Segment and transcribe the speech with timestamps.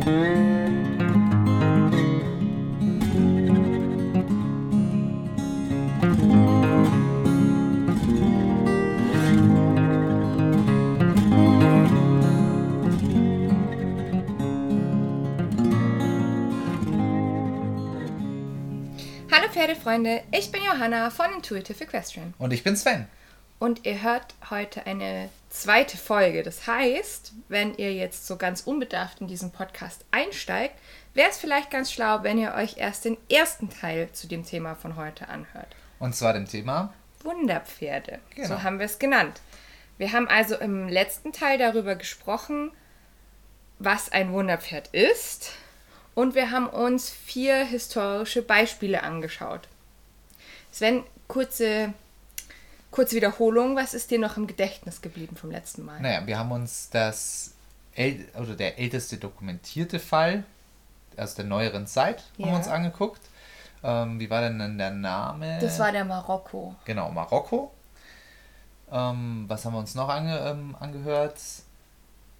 [0.00, 0.08] Hallo
[19.52, 23.06] Pferdefreunde, ich bin Johanna von Intuitive Equestrian Und ich bin Sven.
[23.58, 26.42] und ihr hört heute eine zweite Folge.
[26.42, 30.74] Das heißt, wenn ihr jetzt so ganz unbedarft in diesen Podcast einsteigt,
[31.12, 34.74] wäre es vielleicht ganz schlau, wenn ihr euch erst den ersten Teil zu dem Thema
[34.76, 35.74] von heute anhört.
[35.98, 36.94] Und zwar dem Thema.
[37.22, 38.48] Wunderpferde, Genau.
[38.48, 39.40] so haben wir es genannt.
[39.98, 42.70] Wir haben also im letzten Teil darüber gesprochen,
[43.78, 45.52] was ein Wunderpferd ist.
[46.14, 49.68] Und wir haben uns vier historische Beispiele angeschaut.
[50.72, 51.92] Sven, kurze,
[52.90, 53.76] kurze Wiederholung.
[53.76, 56.00] Was ist dir noch im Gedächtnis geblieben vom letzten Mal?
[56.00, 57.54] Naja, wir haben uns das
[57.94, 60.44] äl oder der älteste dokumentierte Fall
[61.16, 62.46] aus der neueren Zeit haben Ja.
[62.48, 63.20] wir uns angeguckt.
[63.82, 65.58] Ähm, wie war denn dann der Name?
[65.60, 66.74] Das war der Marokko.
[66.84, 67.72] genau Marokko.
[68.92, 71.38] Ähm, was haben wir uns noch ange ähm, angehört?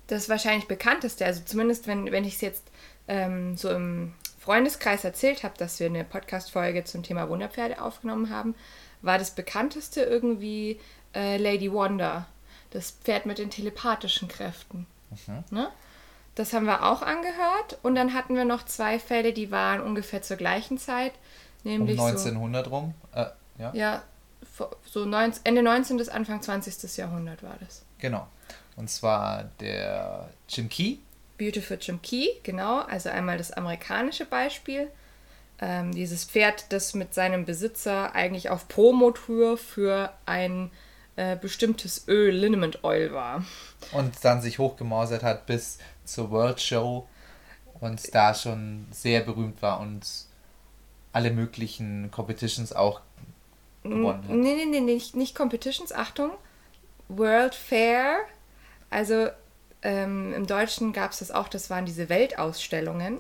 [0.09, 2.65] Das wahrscheinlich bekannteste, also zumindest wenn, wenn ich es jetzt
[3.07, 8.55] ähm, so im Freundeskreis erzählt habe, dass wir eine Podcast-Folge zum Thema Wunderpferde aufgenommen haben,
[9.03, 10.81] war das bekannteste irgendwie
[11.15, 12.27] äh, Lady Wonder,
[12.71, 14.87] das Pferd mit den telepathischen Kräften.
[15.51, 15.69] Ne?
[16.35, 20.23] Das haben wir auch angehört und dann hatten wir noch zwei Fälle, die waren ungefähr
[20.23, 21.13] zur gleichen Zeit,
[21.65, 22.95] Um nämlich 1900 rum.
[23.13, 23.27] Äh,
[23.59, 24.03] ja, so, ja,
[24.85, 25.97] so 19, Ende 19.
[25.97, 26.97] bis Anfang 20.
[26.97, 27.83] Jahrhundert war das.
[27.99, 28.27] genau.
[28.77, 30.99] Und zwar der Jim Key.
[31.37, 32.79] Beautiful Jim Key, genau.
[32.79, 34.91] Also einmal das amerikanische Beispiel.
[35.61, 40.71] Ähm, dieses Pferd, das mit seinem Besitzer eigentlich auf Promotour für ein
[41.17, 43.45] äh, bestimmtes Öl, Liniment Oil war.
[43.93, 47.07] und dann sich hochgemausert hat bis zur World Show
[47.81, 50.07] und da schon sehr berühmt war und
[51.13, 53.01] alle möglichen Competitions auch
[53.83, 54.31] gewonnen hat.
[54.31, 56.31] Nee, nee, nee, nicht, nicht Competitions, Achtung.
[57.09, 58.21] World Fair.
[58.91, 59.29] Also
[59.83, 63.19] ähm, im Deutschen gab es das auch, das waren diese Weltausstellungen.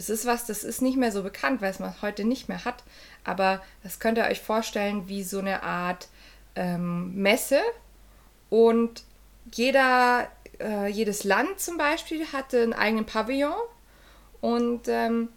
[0.00, 2.64] Das ist was, das ist nicht mehr so bekannt, weil es man heute nicht mehr
[2.64, 2.84] hat.
[3.22, 6.08] Aber das könnt ihr euch vorstellen wie so eine Art
[6.56, 7.60] ähm, Messe.
[8.48, 9.02] Und
[9.52, 10.26] jeder,
[10.58, 13.52] äh, jedes Land zum Beispiel hatte einen eigenen Pavillon.
[14.40, 15.28] Und ähm,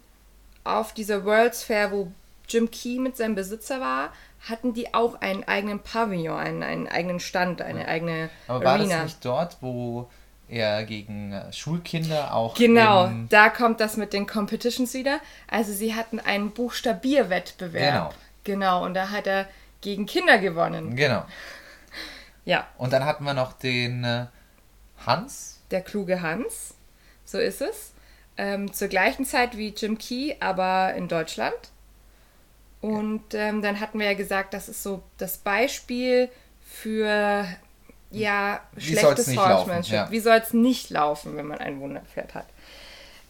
[0.64, 2.10] auf dieser World's Fair, wo
[2.48, 4.14] Jim Key mit seinem Besitzer war,
[4.48, 9.02] hatten die auch einen eigenen Pavillon, einen, einen eigenen Stand, eine eigene Aber war Arena.
[9.02, 10.08] das nicht dort, wo
[10.48, 15.20] er gegen äh, Schulkinder auch Genau, da kommt das mit den Competitions wieder.
[15.48, 18.10] Also sie hatten einen Buchstabierwettbewerb.
[18.12, 18.14] Genau.
[18.44, 19.48] Genau, und da hat er
[19.80, 20.96] gegen Kinder gewonnen.
[20.96, 21.24] Genau.
[22.44, 24.26] Ja, Und dann hatten wir noch den äh,
[25.06, 25.60] Hans.
[25.70, 26.74] der kluge Hans,
[27.24, 27.92] so ist es.
[28.36, 31.54] Ähm, zur gleichen Zeit wie Jim Key, aber in Deutschland.
[32.82, 36.28] Und ähm, dann hatten wir ja gesagt, das ist so das Beispiel
[36.62, 37.46] für
[38.20, 39.94] ja Wie schlechtes Horsemanship.
[39.94, 40.10] ja.
[40.10, 42.46] Wie soll es nicht laufen, wenn man ein Wunderpferd hat?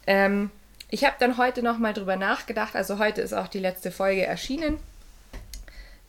[0.07, 0.51] Ähm,
[0.89, 2.75] ich habe dann heute noch mal drüber nachgedacht.
[2.75, 4.79] Also heute ist auch die letzte Folge erschienen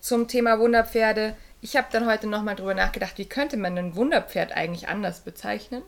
[0.00, 1.36] zum Thema Wunderpferde.
[1.60, 5.20] Ich habe dann heute noch mal drüber nachgedacht, wie könnte man ein Wunderpferd eigentlich anders
[5.20, 5.82] bezeichnen?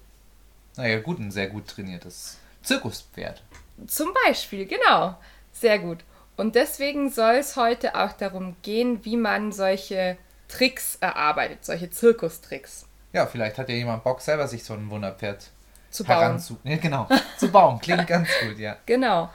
[0.77, 3.43] Naja, gut, ein sehr gut trainiertes Zirkuspferd.
[3.87, 5.17] Zum Beispiel, genau.
[5.53, 5.99] Sehr gut.
[6.37, 10.17] Und deswegen soll es heute auch darum gehen, wie man solche
[10.49, 15.51] Tricks erarbeitet, solche Zirkustricks Ja, vielleicht hat ja jemand Bock, selber sich so ein Wunderpferd
[15.91, 16.19] zu bauen.
[16.19, 16.59] heranzu...
[16.65, 17.09] Ja, genau.
[17.37, 17.79] zu bauen.
[17.81, 18.77] Klingt ganz gut, ja.
[18.87, 19.31] Genau.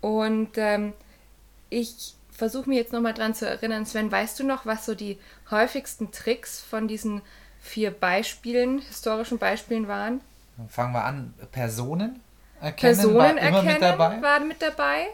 [0.00, 0.92] Und ähm,
[1.70, 5.18] ich versuche mir jetzt nochmal dran zu erinnern, Sven, weißt du noch, was so die
[5.50, 7.22] häufigsten Tricks von diesen
[7.60, 10.20] vier Beispielen, historischen Beispielen waren?
[10.56, 11.34] Dann fangen wir an.
[11.50, 12.20] Personen
[12.60, 14.22] erkennen Personen war immer erkennen mit dabei.
[14.22, 15.06] war mit dabei.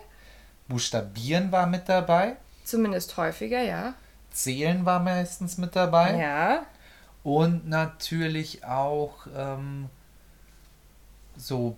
[0.69, 2.37] Buchstabieren war mit dabei.
[2.65, 3.95] Zumindest häufiger, ja.
[4.35, 6.19] Zählen war meistens mit dabei.
[6.19, 6.67] Ja.
[7.23, 9.89] Und natürlich auch ähm,
[11.37, 11.77] so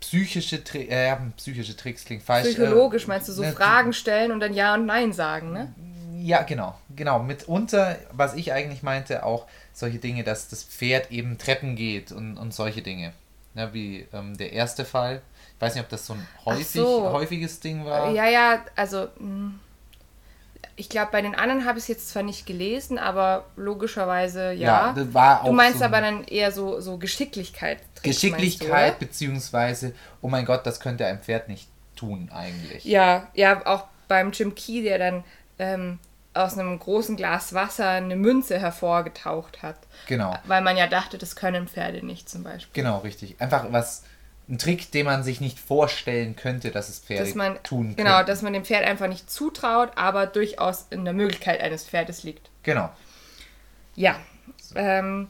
[0.00, 2.48] psychische, Tri äh, psychische Tricks klingt falsch.
[2.48, 5.72] Psychologisch äh, meinst du, so ne, Fragen stellen und dann Ja und Nein sagen, ne?
[6.16, 6.76] Ja, genau.
[6.96, 7.20] Genau.
[7.20, 12.38] Mitunter, was ich eigentlich meinte, auch solche Dinge, dass das Pferd eben Treppen geht und,
[12.38, 13.12] und solche Dinge.
[13.54, 15.20] Ja, wie ähm, der erste Fall.
[15.54, 17.12] Ich weiß nicht, ob das so ein häufig, so.
[17.12, 18.10] häufiges Ding war.
[18.12, 19.52] Ja, ja, also mh,
[20.76, 24.90] ich glaube, bei den anderen habe ich es jetzt zwar nicht gelesen, aber logischerweise ja.
[24.90, 27.78] auch du meinst so aber dann eher so, so Geschicklichkeit.
[28.02, 32.84] Geschicklichkeit, beziehungsweise, oh mein Gott, das könnte ein Pferd nicht tun eigentlich.
[32.84, 35.24] Ja, ja, auch beim Jim Key, der dann
[35.58, 35.98] ähm,
[36.34, 39.76] aus einem großen Glas Wasser eine Münze hervorgetaucht hat.
[40.06, 40.34] Genau.
[40.46, 42.82] Weil man ja dachte, das können Pferde nicht zum Beispiel.
[42.82, 43.40] Genau, richtig.
[43.40, 44.04] Einfach was
[44.48, 48.16] ein Trick, den man sich nicht vorstellen könnte, dass es Pferde dass man, tun Genau,
[48.16, 48.26] könnten.
[48.26, 52.50] dass man dem Pferd einfach nicht zutraut, aber durchaus in der Möglichkeit eines Pferdes liegt.
[52.62, 52.90] Genau.
[53.94, 54.16] Ja.
[54.74, 55.28] Ähm,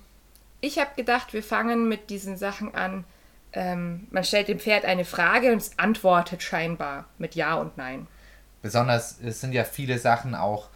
[0.61, 3.05] ich habe gedacht, wir fangen mit diesen Sachen an.
[3.53, 8.06] Ähm, man stellt dem Pferd eine Frage und es antwortet scheinbar mit Ja und Nein.
[8.62, 10.69] Besonders, es sind ja viele Sachen auch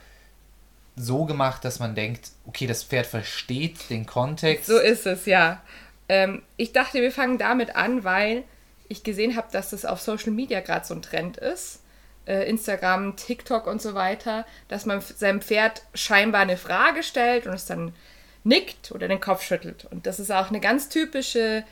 [0.97, 4.67] so gemacht, dass man denkt, okay, das Pferd versteht den Kontext.
[4.67, 5.61] So ist es, ja.
[6.09, 8.45] Ähm, ich dachte, wir fangen damit an, weil
[8.89, 11.83] ich gesehen habe, dass das auf Social Media gerade so ein Trend ist.
[12.27, 17.55] Äh, Instagram, TikTok und so weiter, dass man seinem Pferd scheinbar eine Frage stellt und
[17.55, 17.95] es dann
[18.43, 19.87] nickt oder den Kopf schüttelt.
[19.91, 21.65] Und das ist auch eine ganz typische,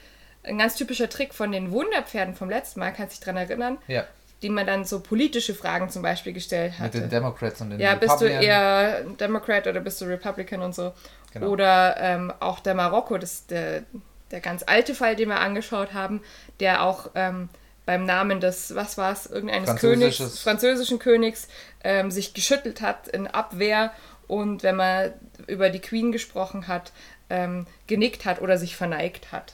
[0.45, 3.79] ein ganz typischer Trick von den Wunderpferden vom letzten Mal, kannst du dich daran erinnern?
[3.89, 4.05] Ja.
[4.43, 6.95] Die man dann so politische Fragen zum Beispiel gestellt hat.
[6.95, 10.75] Mit den Democrats und den Ja, bist du eher Democrat oder bist du Republican und
[10.75, 10.93] so.
[11.33, 11.49] Genau.
[11.49, 13.83] Oder ähm, auch der Marokko, das der,
[14.31, 16.23] der ganz alte Fall, den wir angeschaut haben,
[16.61, 17.49] der auch ähm,
[17.87, 21.49] beim Namen des, was war es, irgendeines Königs, französischen Königs,
[21.83, 23.93] ähm, sich geschüttelt hat in Abwehr
[24.27, 25.13] und wenn man
[25.47, 26.93] über die Queen gesprochen hat,
[27.29, 29.53] ähm, genickt hat oder sich verneigt hat.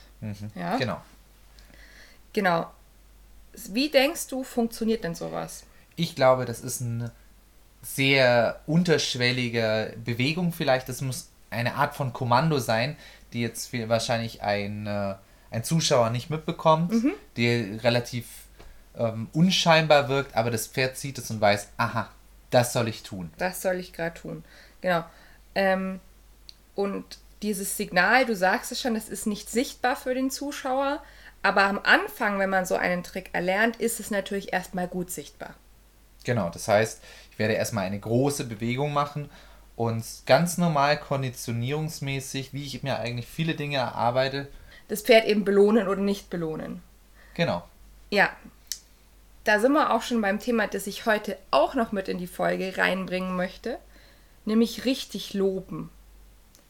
[0.54, 0.76] Ja?
[0.76, 1.00] Genau.
[2.32, 2.70] Genau.
[3.68, 5.64] Wie denkst du, funktioniert denn sowas?
[5.96, 7.10] Ich glaube, das ist eine
[7.82, 10.88] sehr unterschwellige Bewegung vielleicht.
[10.88, 12.96] Das muss eine Art von Kommando sein,
[13.32, 15.14] die jetzt wahrscheinlich ein, äh,
[15.50, 17.12] ein Zuschauer nicht mitbekommt, Mhm.
[17.36, 18.26] die relativ
[18.96, 22.10] ähm, unscheinbar wirkt, aber das Pferd sieht es und weiß, aha,
[22.50, 23.30] das soll ich tun.
[23.38, 24.44] Das soll ich gerade tun.
[24.80, 25.04] Genau.
[25.54, 26.00] Ähm,
[26.74, 31.02] und dieses Signal, du sagst es schon, es ist nicht sichtbar für den Zuschauer,
[31.42, 35.54] aber am Anfang, wenn man so einen Trick erlernt, ist es natürlich erstmal gut sichtbar.
[36.24, 37.00] Genau, das heißt,
[37.32, 39.30] ich werde erstmal eine große Bewegung machen
[39.80, 44.46] und ganz normal konditionierungsmäßig, wie ich mir eigentlich viele Dinge erarbeite,
[44.88, 46.82] Das Pferd eben belohnen oder nicht belohnen.
[47.32, 47.66] genau.
[48.10, 48.28] Ja,
[49.44, 52.26] da sind wir auch schon beim Thema, das ich heute auch noch mit in die
[52.26, 53.78] Folge reinbringen möchte,
[54.44, 55.88] nämlich richtig loben.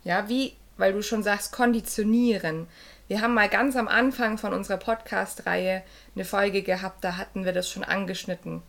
[0.04, 2.68] Ja, wie, weil du schon sagst, konditionieren.
[3.08, 5.82] Wir haben mal ganz am Anfang von unserer Podcast-Reihe
[6.14, 8.62] eine Folge gehabt, da hatten wir das schon angeschnitten.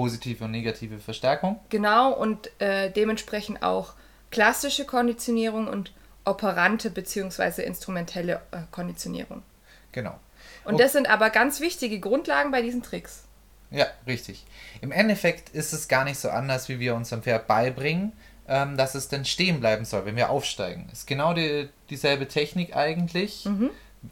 [0.00, 1.60] Positive und negative Verstärkung.
[1.68, 3.92] Genau, und äh, dementsprechend auch
[4.30, 5.92] klassische Konditionierung und
[6.24, 7.62] operante bzw.
[7.62, 9.42] instrumentelle äh, Konditionierung.
[9.92, 10.18] Genau.
[10.64, 10.82] Und Okay.
[10.84, 13.24] das sind aber ganz wichtige Grundlagen bei diesen Tricks.
[13.70, 14.46] Ja, richtig.
[14.80, 18.12] Im Endeffekt ist es gar nicht so anders, wie wir unserem Pferd beibringen,
[18.48, 20.88] ähm, dass es dann stehen bleiben soll, wenn wir aufsteigen.
[20.92, 23.46] Ist genau die, dieselbe Technik eigentlich.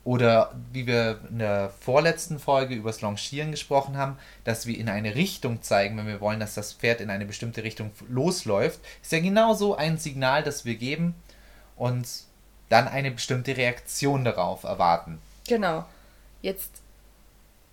[0.04, 4.88] Oder wie wir in der vorletzten Folge über das Longieren gesprochen haben, dass wir in
[4.88, 9.12] eine Richtung zeigen, wenn wir wollen, dass das Pferd in eine bestimmte Richtung losläuft, ist
[9.12, 11.14] ja genauso ein Signal, das wir geben
[11.76, 12.06] und
[12.68, 15.18] dann eine bestimmte Reaktion darauf erwarten.
[15.46, 15.86] Genau.
[16.42, 16.70] Jetzt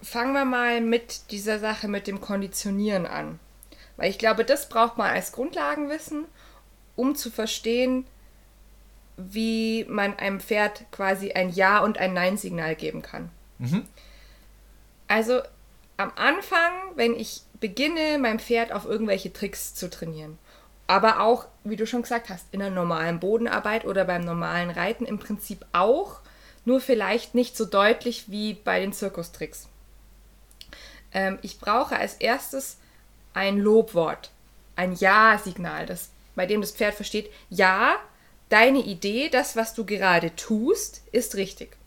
[0.02, 3.40] fangen wir mal mit dieser Sache mit dem Konditionieren an.
[3.98, 6.26] Weil ich glaube, das braucht man als Grundlagenwissen,
[6.96, 8.06] um zu verstehen,
[9.18, 13.30] wie man einem Pferd quasi ein Ja- und ein Nein-Signal geben kann.
[13.60, 13.86] Mhm.
[15.08, 15.42] Also
[15.98, 20.38] am Anfang, wenn ich beginne, mein Pferd auf irgendwelche Tricks zu trainieren,
[20.88, 25.06] aber auch, wie du schon gesagt hast, in der normalen Bodenarbeit oder beim normalen Reiten
[25.06, 26.20] im Prinzip auch,
[26.66, 29.68] nur vielleicht nicht so deutlich wie bei den Zirkustricks.
[31.14, 32.78] Ähm, ich brauche als erstes
[33.34, 34.32] ein Lobwort,
[34.76, 35.88] ein Ja-Signal,
[36.36, 37.96] bei dem das Pferd versteht, ja,
[38.50, 41.78] deine Idee, das, was du gerade tust, ist richtig.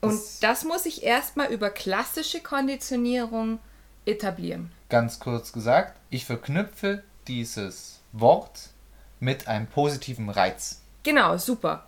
[0.00, 3.58] Und Das- das muss ich erstmal über klassische Konditionierung
[4.04, 4.70] etablieren.
[4.88, 8.70] Ganz kurz gesagt, ich verknüpfe dieses Wort
[9.18, 10.80] mit einem positiven Reiz.
[11.02, 11.86] Genau, super.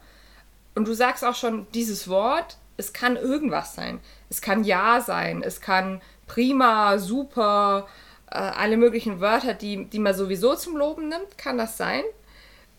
[0.75, 4.01] Und du sagst auch schon dieses Wort, es kann irgendwas sein.
[4.31, 7.89] Es kann Ja sein, es kann prima, super,
[8.31, 12.03] äh, alle möglichen Wörter, die, die man sowieso zum Loben nimmt, kann das sein.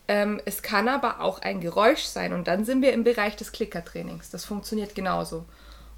[0.10, 3.52] Ähm, es kann aber auch ein Geräusch sein und dann sind wir im Bereich des
[3.52, 4.32] Klickertrainings.
[4.32, 5.46] Das funktioniert genauso.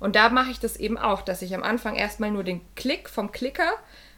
[0.02, 3.08] Und da mache ich das eben auch, dass ich am Anfang erstmal nur den Klick
[3.08, 3.72] vom Klicker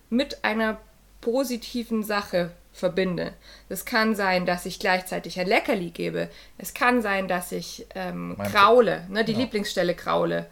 [0.10, 0.80] mit einer
[1.22, 3.34] positiven Sache verbinde.
[3.70, 6.28] Das kann sein, dass ich gleichzeitig ein Leckerli gebe.
[6.58, 9.38] Es kann sein, dass ich ähm, kraule, ne, die Ja.
[9.40, 10.48] Lieblingsstelle kraule.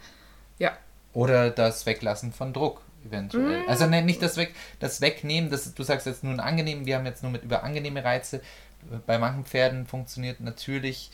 [0.59, 0.77] Ja,
[1.13, 3.63] Oder das Weglassen von Druck eventuell.
[3.67, 7.07] Also ne, nicht das, Weg, das Wegnehmen, das, du sagst jetzt nun angenehm, wir haben
[7.07, 8.41] jetzt nur mit über angenehme Reize.
[9.05, 11.11] Bei manchen Pferden funktioniert natürlich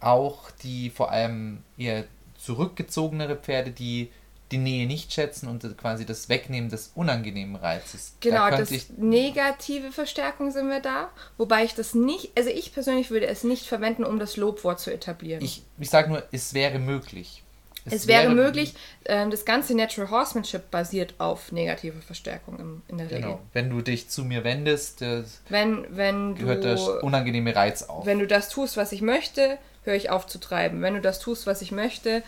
[0.00, 2.04] auch die vor allem eher
[2.38, 4.10] zurückgezogenere Pferde, die
[4.50, 8.16] die Nähe nicht schätzen und quasi das Wegnehmen des unangenehmen Reizes.
[8.20, 11.10] Genau, da das negative Verstärkung sind wir da.
[11.36, 14.92] Wobei ich das nicht, also ich persönlich würde es nicht verwenden, um das Lobwort zu
[14.92, 15.42] etablieren.
[15.44, 17.44] ich, ich sage nur, es wäre möglich.
[17.86, 22.82] Es, es wäre, wäre, möglich, äh, das ganze Natural Horsemanship basiert auf negative Verstärkung im,
[22.88, 23.22] in der Regel.
[23.22, 23.40] Genau.
[23.52, 25.00] Wenn du dich zu mir wendest,
[25.48, 28.04] wenn, wenn gehört du, der unangenehme Reiz auf.
[28.04, 30.82] Wenn du das tust, was ich möchte, höre ich auf zu treiben.
[30.82, 32.22] Wenn du das tust, was ich möchte,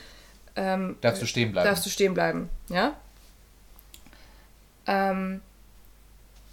[0.57, 1.69] ähm, darfst du stehen bleiben.
[1.69, 2.95] Darfst du stehen bleiben, ja?
[4.87, 5.41] Ähm,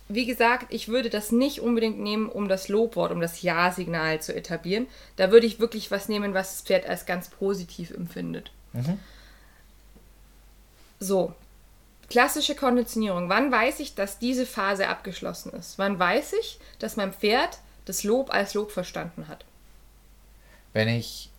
[0.08, 4.36] wie gesagt, ich würde das nicht unbedingt nehmen, um das Lobwort, um das Ja-Signal zu
[4.36, 4.88] etablieren.
[5.18, 8.52] Da würde ich wirklich was nehmen, was das Pferd als ganz positiv empfindet.
[8.74, 9.00] Mhm.
[11.00, 11.34] So,
[12.10, 13.30] klassische Konditionierung.
[13.30, 15.78] Wann weiß ich, dass diese Phase abgeschlossen ist?
[15.78, 19.46] Wann weiß ich, dass mein Pferd das Lob als Lob verstanden hat?
[20.74, 21.30] Wenn ich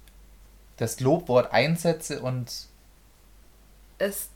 [0.77, 2.51] das Lobwort einsetze und
[3.99, 4.31] es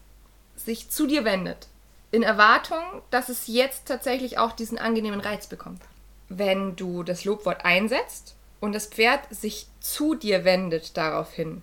[0.57, 1.69] sich zu dir wendet
[2.11, 5.83] in Erwartung, dass es jetzt tatsächlich auch diesen angenehmen Reiz bekommt.
[6.29, 11.63] Wenn du das Lobwort einsetzt und das Pferd sich zu dir wendet daraufhin,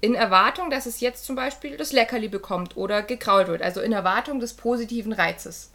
[0.00, 3.92] in Erwartung, dass es jetzt zum Beispiel das Leckerli bekommt oder gekrault wird, also in
[3.92, 5.70] Erwartung des positiven Reizes.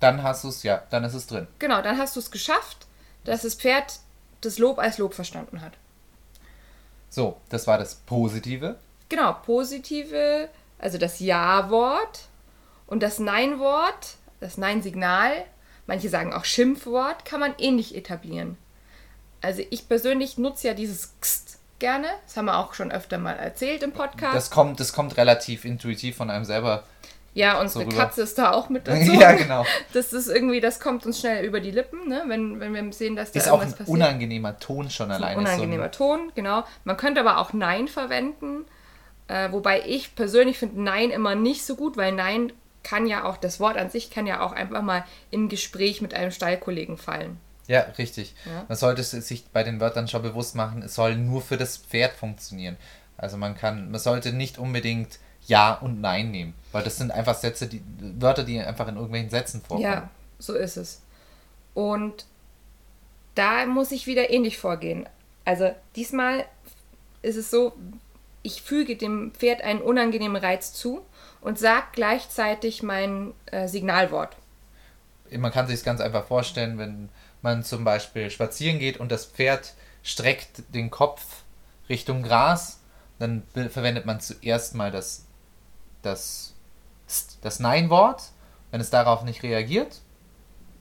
[0.00, 1.46] Dann hast du es, ja, dann ist es drin.
[1.58, 2.86] Genau, dann hast du es geschafft,
[3.24, 4.00] dass das Pferd
[4.40, 5.74] das Lob als Lob verstanden hat.
[7.10, 8.76] So, das war das Positive.
[9.08, 10.48] Genau, positive,
[10.78, 12.28] also das Ja-Wort
[12.86, 15.44] und das Nein-Wort, das Nein-Signal,
[15.86, 18.56] manche sagen auch Schimpfwort, kann man ähnlich etablieren.
[19.42, 22.06] Also ich persönlich nutze ja dieses Kst gerne.
[22.26, 24.36] Das haben wir auch schon öfter mal erzählt im Podcast.
[24.36, 26.84] Das kommt, das kommt relativ intuitiv von einem selber.
[27.32, 29.12] Ja, unsere so Katze ist da auch mit dazu.
[29.12, 29.64] ja, genau.
[29.92, 32.24] Das ist irgendwie, das kommt uns schnell über die Lippen, ne?
[32.26, 33.88] wenn, wenn wir sehen, dass da ist auch ein passiert.
[33.88, 35.32] unangenehmer Ton schon alleine.
[35.32, 36.64] Ein unangenehmer so ein Ton, genau.
[36.84, 38.64] Man könnte aber auch Nein verwenden.
[39.28, 43.36] Äh, wobei ich persönlich finde Nein immer nicht so gut, weil Nein kann ja auch,
[43.36, 47.38] das Wort an sich kann ja auch einfach mal im Gespräch mit einem Stallkollegen fallen.
[47.70, 48.34] Ja, richtig.
[48.44, 48.64] Ja.
[48.66, 52.14] Man sollte sich bei den Wörtern schon bewusst machen, es soll nur für das Pferd
[52.14, 52.76] funktionieren.
[53.16, 57.36] Also man kann, man sollte nicht unbedingt Ja und Nein nehmen, weil das sind einfach
[57.36, 57.80] Sätze, die
[58.18, 59.84] Wörter, die einfach in irgendwelchen Sätzen vorkommen.
[59.84, 60.10] Ja,
[60.40, 61.02] so ist es.
[61.72, 62.26] Und
[63.36, 65.08] da muss ich wieder ähnlich vorgehen.
[65.44, 66.46] Also diesmal
[67.22, 67.74] ist es so,
[68.42, 71.02] ich füge dem Pferd einen unangenehmen Reiz zu
[71.40, 74.34] und sage gleichzeitig mein äh, Signalwort.
[75.30, 77.08] Man kann sich es ganz einfach vorstellen, wenn
[77.42, 81.42] man zum Beispiel spazieren geht und das Pferd streckt den Kopf
[81.88, 82.80] Richtung Gras,
[83.18, 85.26] dann verwendet man zuerst mal das,
[86.02, 86.54] das,
[87.42, 88.22] das Nein-Wort.
[88.70, 90.00] Wenn es darauf nicht reagiert,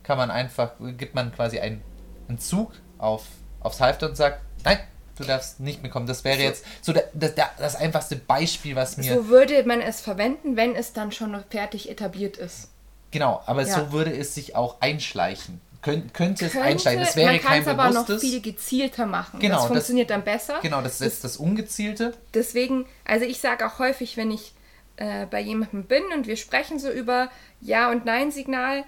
[0.03, 1.81] kann man einfach, gibt man quasi einen,
[2.27, 3.23] einen Zug auf,
[3.59, 4.79] aufs Halfter und sagt, nein,
[5.17, 6.07] du darfst nicht mehr kommen.
[6.07, 9.15] Das wäre jetzt so das, das, das einfachste Beispiel, was mir.
[9.15, 12.69] So würde man es verwenden, wenn es dann schon fertig etabliert ist.
[13.11, 13.75] Genau, aber ja.
[13.75, 15.59] so würde es sich auch einschleichen.
[15.81, 17.01] Kön könnte es einschleichen.
[17.01, 17.79] Das wäre man kein bewusstes.
[17.79, 19.39] aber noch viel gezielter machen.
[19.39, 20.59] Genau, das funktioniert das, dann besser.
[20.61, 22.13] Genau, das ist das, das Ungezielte.
[22.33, 24.53] Deswegen, also ich sage auch häufig, wenn ich
[24.97, 27.29] äh, bei jemandem bin und wir sprechen so über
[27.61, 28.83] Ja- und Nein-Signal,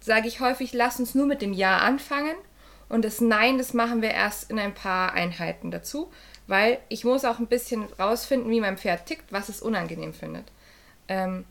[0.00, 2.34] sage ich häufig, lass uns nur mit dem Ja anfangen
[2.88, 6.10] und das Nein, das machen wir erst in ein paar Einheiten dazu,
[6.48, 10.46] weil ich muss auch ein bisschen rausfinden, wie mein Pferd tickt, was es unangenehm findet.
[11.08, 11.44] Ähm,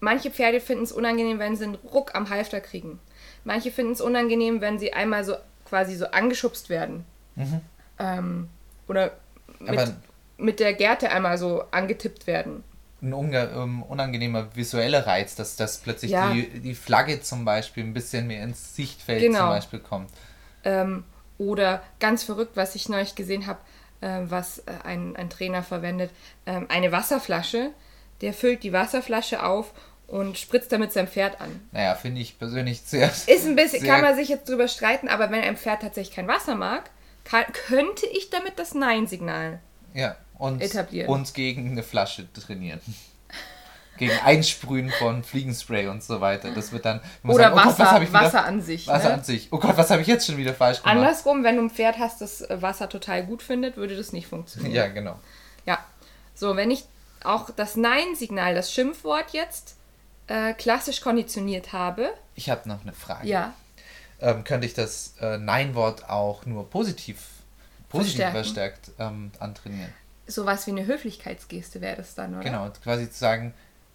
[0.00, 2.98] manche Pferde finden es unangenehm, wenn sie einen Ruck am Halfter kriegen.
[3.44, 5.34] Manche finden es unangenehm, wenn sie einmal so
[5.64, 7.04] quasi so angeschubst werden.
[7.34, 7.60] Mhm.
[7.98, 8.48] Ähm,
[8.88, 9.12] oder
[9.60, 9.94] mit,
[10.36, 12.62] mit, der Gerte einmal so angetippt werden.
[13.00, 16.32] Ein um, unangenehmer visueller Reiz, dass, dass plötzlich ja.
[16.32, 19.38] die, die Flagge zum Beispiel ein bisschen mehr ins Sichtfeld genau.
[19.38, 20.10] zum Beispiel kommt.
[20.64, 21.04] Ähm,
[21.38, 23.58] oder ganz verrückt, was ich neulich gesehen habe,
[24.02, 26.10] äh, was äh, ein, ein Trainer verwendet,
[26.46, 27.70] ähm, eine Wasserflasche.
[28.20, 29.72] Der füllt die Wasserflasche auf
[30.12, 31.48] und spritzt damit sein Pferd an.
[31.72, 33.08] Naja, finde ich persönlich sehr.
[33.08, 36.28] Ist ein bisschen, kann man sich jetzt drüber streiten, aber wenn ein Pferd tatsächlich kein
[36.28, 36.90] Wasser mag,
[37.24, 39.60] kann, könnte ich damit das Nein-Signal
[39.94, 41.08] ja, und, etablieren.
[41.08, 42.80] Und gegen eine Flasche trainieren.
[43.96, 46.50] gegen Einsprühen von Fliegenspray und so weiter.
[46.50, 47.00] Das wird dann.
[47.24, 48.88] Oder sagen, oh Wasser, Gott, Wasser an sich.
[48.88, 49.14] Wasser ne?
[49.14, 49.48] an sich.
[49.50, 50.94] Oh Gott, was habe ich jetzt schon wieder falsch gemacht?
[50.94, 54.74] Andersrum, wenn du ein Pferd hast, das Wasser total gut findet, würde das nicht funktionieren.
[54.74, 55.18] Ja, genau.
[55.64, 55.78] Ja.
[56.34, 56.84] So, wenn ich
[57.24, 59.76] auch das Nein-Signal, das Schimpfwort jetzt
[60.26, 62.10] äh, klassisch konditioniert habe.
[62.34, 63.26] Ich habe noch eine Frage.
[63.26, 63.54] Ja.
[64.20, 67.18] Ähm, könnte ich das äh, Nein-Wort auch nur positiv,
[67.88, 69.92] positiv verstärkt ähm, antrainieren?
[70.26, 72.44] Sowas wie eine Höflichkeitsgeste wäre das dann, oder?
[72.44, 73.52] Genau, quasi zu sagen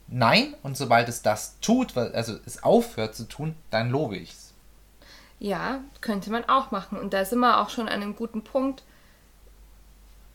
[0.07, 4.53] Nein und sobald es das tut, also es aufhört zu tun, dann lobe ich es.
[5.39, 6.97] Ja, könnte man auch machen.
[6.97, 8.83] Und da sind wir auch schon an einem guten Punkt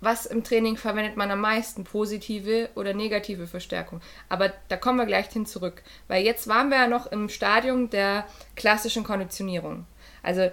[0.03, 4.01] was im Training verwendet man am meisten, positive oder negative Verstärkung.
[4.29, 7.89] Aber da kommen wir gleich hin zurück, weil jetzt waren wir ja noch im Stadium
[7.89, 9.87] der klassischen Konditionierung.
[10.23, 10.51] Also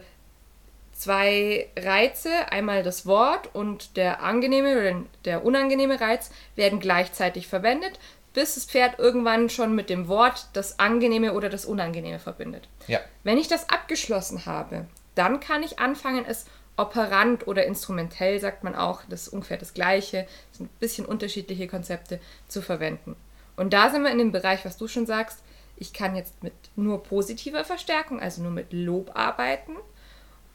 [0.93, 7.99] zwei Reize, einmal das Wort und der angenehme oder der unangenehme Reiz, werden gleichzeitig verwendet,
[8.33, 12.69] bis das Pferd irgendwann schon mit dem Wort das angenehme oder das unangenehme verbindet.
[12.87, 12.99] Ja.
[13.23, 16.45] Wenn ich das abgeschlossen habe, dann kann ich anfangen, es
[16.79, 21.05] operant oder instrumentell, sagt man auch, das ist ungefähr das gleiche, das sind ein bisschen
[21.05, 23.15] unterschiedliche Konzepte zu verwenden.
[23.57, 25.39] Und da sind wir in dem Bereich, was du schon sagst,
[25.75, 29.75] ich kann jetzt mit nur positiver Verstärkung, also nur mit Lob arbeiten,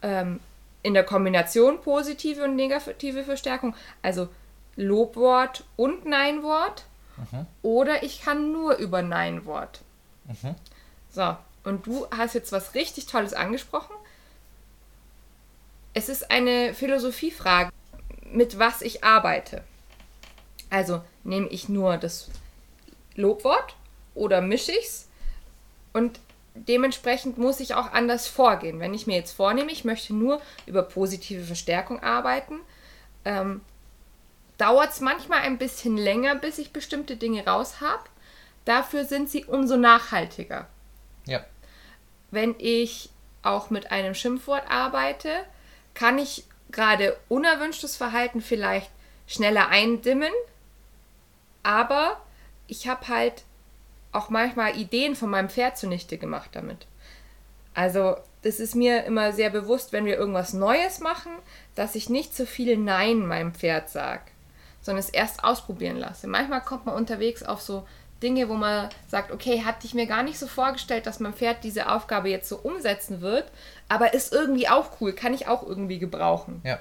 [0.01, 0.39] ähm,
[0.81, 4.29] in der Kombination positive und negative Verstärkung, also
[4.75, 6.85] Lobwort und Neinwort,
[7.17, 7.45] mhm.
[7.61, 9.81] oder ich kann nur über Neinwort.
[10.25, 10.55] Mhm.
[11.11, 13.95] So, und du hast jetzt was richtig Tolles angesprochen,
[15.95, 17.71] es ist eine Philosophiefrage,
[18.31, 19.63] mit was ich arbeite.
[20.69, 22.29] Also nehme ich nur das
[23.15, 23.75] Lobwort
[24.13, 25.07] oder mische ich es?
[25.93, 26.19] Und
[26.53, 28.81] dementsprechend muss ich auch anders vorgehen.
[28.81, 32.59] Wenn ich mir jetzt vornehme, ich möchte nur über positive Verstärkung arbeiten,
[33.23, 33.61] ähm,
[34.57, 38.03] dauert es manchmal ein bisschen länger, bis ich bestimmte Dinge raus habe.
[38.65, 40.67] Dafür sind sie umso nachhaltiger.
[41.25, 41.45] Ja.
[42.31, 43.11] Wenn ich
[43.43, 45.45] auch mit einem Schimpfwort arbeite,
[45.95, 48.91] kann ich gerade unerwünschtes Verhalten vielleicht
[49.25, 50.31] schneller eindimmen,
[51.63, 52.21] aber
[52.67, 53.43] ich habe halt
[54.11, 56.85] auch manchmal Ideen von meinem Pferd zunichte gemacht damit.
[57.73, 61.31] Also, das ist mir immer sehr bewusst, wenn wir irgendwas Neues machen,
[61.73, 64.21] dass ich nicht so viel Nein meinem Pferd sage,
[64.81, 66.27] sondern es erst ausprobieren lasse.
[66.27, 67.85] Manchmal kommt man unterwegs auf so
[68.23, 71.63] Dinge, wo man sagt, okay, hatte ich mir gar nicht so vorgestellt, dass mein Pferd
[71.63, 73.51] diese Aufgabe jetzt so umsetzen wird,
[73.89, 76.61] aber ist irgendwie auch cool, kann ich auch irgendwie gebrauchen.
[76.63, 76.79] Ja.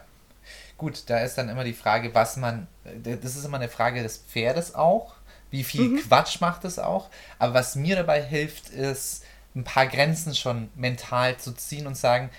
[0.76, 2.66] Gut, da ist dann immer die Frage, was man,
[3.02, 5.14] das ist immer eine Frage des Pferdes auch,
[5.50, 6.00] wie viel mhm.
[6.00, 7.08] Quatsch macht es auch,
[7.38, 12.30] aber was mir dabei hilft, ist ein paar Grenzen schon mental zu ziehen und sagen,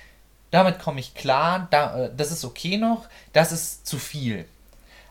[0.52, 4.46] damit komme ich klar, da, das ist okay noch, das ist zu viel.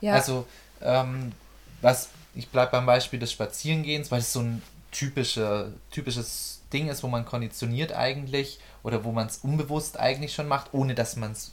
[0.01, 0.15] Ja.
[0.15, 0.47] Also,
[0.83, 1.33] ähm,
[1.81, 7.03] was ich bleibe beim Beispiel des Spazierengehens, weil es so ein typische, typisches Ding ist,
[7.03, 11.33] wo man konditioniert eigentlich oder wo man es unbewusst eigentlich schon macht, ohne dass man
[11.33, 11.53] es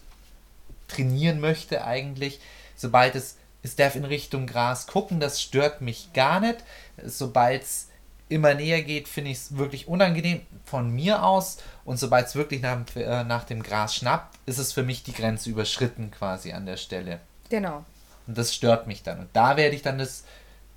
[0.87, 2.39] trainieren möchte eigentlich.
[2.75, 6.57] Sobald es, es darf in Richtung Gras gucken, das stört mich gar nicht.
[7.03, 7.87] Sobald es
[8.29, 11.57] immer näher geht, finde ich es wirklich unangenehm von mir aus.
[11.85, 15.13] Und sobald es wirklich nach, äh, nach dem Gras schnappt, ist es für mich die
[15.13, 17.19] Grenze überschritten quasi an der Stelle.
[17.49, 17.85] Genau.
[18.27, 19.19] Und das stört mich dann.
[19.19, 20.23] Und da werde ich dann das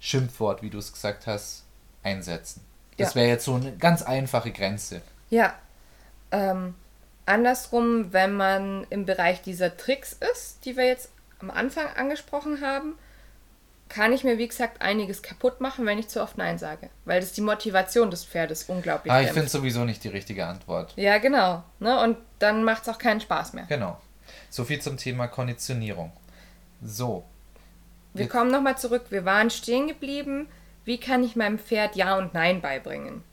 [0.00, 1.64] Schimpfwort, wie du es gesagt hast,
[2.02, 2.62] einsetzen.
[2.96, 3.20] Das ja.
[3.22, 5.00] wäre jetzt so eine ganz einfache Grenze.
[5.30, 5.54] Ja.
[6.34, 6.74] Ähm,
[7.26, 12.94] andersrum, wenn man im Bereich dieser Tricks ist, die wir jetzt am Anfang angesprochen haben,
[13.88, 16.90] kann ich mir, wie gesagt, einiges kaputt machen, wenn ich zu oft Nein sage.
[17.04, 20.92] Weil das die Motivation des Pferdes unglaublich Ah, ich finde sowieso nicht die richtige Antwort.
[20.96, 21.62] Ja, genau.
[21.78, 22.00] Ne?
[22.02, 23.66] Und dann macht es auch keinen Spaß mehr.
[23.68, 24.00] Genau.
[24.50, 26.12] So viel zum Thema Konditionierung.
[26.82, 27.24] So,
[28.14, 29.06] wir kommen nochmal zurück.
[29.10, 30.48] Wir waren stehen geblieben.
[30.84, 33.24] Wie kann ich meinem Pferd Ja und Nein beibringen?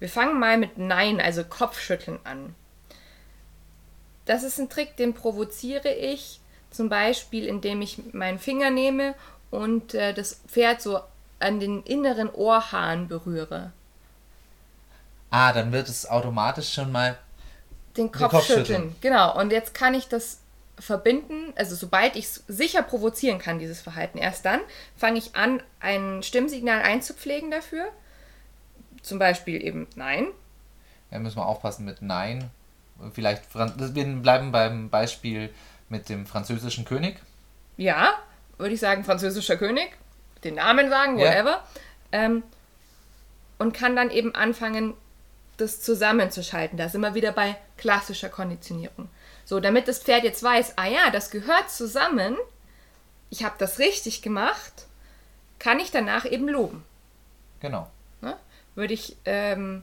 [0.00, 2.54] Wir fangen mal mit Nein, also Kopfschütteln an.
[4.24, 9.14] Das ist ein Trick, den provoziere ich zum Beispiel, indem ich meinen Finger nehme
[9.50, 11.00] und äh, das Pferd so
[11.38, 13.72] an den inneren Ohrhahn berühre.
[15.30, 17.18] Ah, dann wird es automatisch schon mal
[17.96, 18.66] den Kopf, den Kopf schütteln.
[18.66, 18.96] schütteln.
[19.00, 20.40] Genau, und jetzt kann ich das
[20.78, 24.60] verbinden, also sobald ich es sicher provozieren kann, dieses Verhalten, erst dann
[24.96, 27.88] fange ich an, ein Stimmsignal einzupflegen dafür.
[29.02, 30.28] Zum Beispiel eben Nein.
[31.10, 32.50] Ja, müssen wir aufpassen mit Nein.
[33.12, 35.52] Vielleicht, wir bleiben beim Beispiel
[35.88, 37.16] mit dem französischen König.
[37.76, 38.14] Ja,
[38.58, 39.96] würde ich sagen, französischer König.
[40.44, 41.50] Den Namen sagen, whatever.
[41.50, 41.64] Ja.
[42.12, 42.42] Ähm,
[43.58, 44.94] und kann dann eben anfangen,
[45.56, 46.78] das zusammenzuschalten.
[46.78, 49.08] Da sind wir wieder bei klassischer Konditionierung.
[49.44, 52.36] So, damit das Pferd jetzt weiß, ah ja, das gehört zusammen,
[53.30, 54.86] ich habe das richtig gemacht,
[55.58, 56.84] kann ich danach eben loben.
[57.60, 57.90] Genau.
[58.80, 59.82] Würde ich ähm,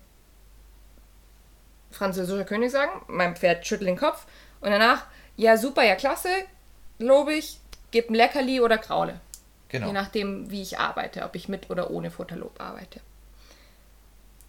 [1.91, 4.25] französischer König sagen, mein Pferd schüttelt den Kopf
[4.59, 5.05] und danach,
[5.35, 6.29] ja super, ja klasse,
[6.97, 7.59] lobe ich,
[7.91, 9.19] gib ein Leckerli oder Kraule.
[9.69, 9.85] Genau.
[9.85, 13.01] Je nachdem, wie ich arbeite, ob ich mit oder ohne Futterlob arbeite.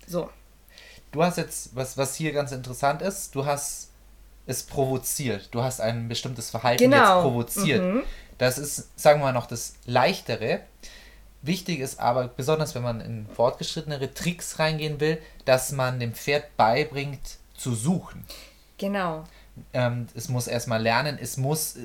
[0.06, 0.30] So.
[1.12, 3.90] Du hast jetzt, was, was hier ganz interessant ist, du hast
[4.46, 5.48] es provoziert.
[5.50, 7.16] Du hast ein bestimmtes Verhalten genau.
[7.16, 7.82] jetzt provoziert.
[7.82, 8.02] Mhm.
[8.38, 10.62] Das ist, sagen wir mal, noch das Leichtere.
[11.42, 16.56] Wichtig ist aber, besonders wenn man in fortgeschrittenere Tricks reingehen will, dass man dem Pferd
[16.56, 18.24] beibringt, zu suchen.
[18.76, 19.24] Genau.
[19.72, 21.76] Ähm, es muss erstmal lernen, es muss,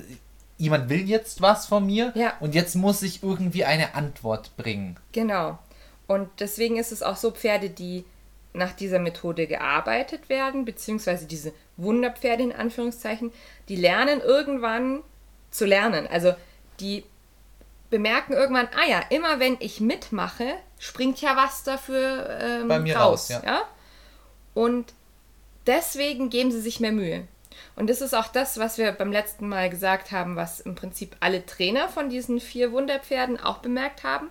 [0.58, 2.34] jemand will jetzt was von mir ja.
[2.40, 4.96] und jetzt muss ich irgendwie eine Antwort bringen.
[5.12, 5.58] Genau.
[6.06, 8.04] Und deswegen ist es auch so, Pferde, die
[8.52, 13.32] nach dieser Methode gearbeitet werden, beziehungsweise diese Wunderpferde in Anführungszeichen,
[13.68, 15.02] die lernen irgendwann
[15.50, 16.06] zu lernen.
[16.06, 16.34] Also
[16.78, 17.04] die
[17.90, 22.96] bemerken irgendwann, ah ja, immer wenn ich mitmache, springt ja was dafür ähm, Bei mir
[22.96, 23.30] raus.
[23.30, 23.50] raus ja.
[23.52, 23.62] ja.
[24.54, 24.92] Und
[25.66, 27.26] deswegen geben sie sich mehr Mühe.
[27.76, 31.16] Und das ist auch das, was wir beim letzten Mal gesagt haben, was im Prinzip
[31.20, 34.30] alle Trainer von diesen vier Wunderpferden auch bemerkt haben.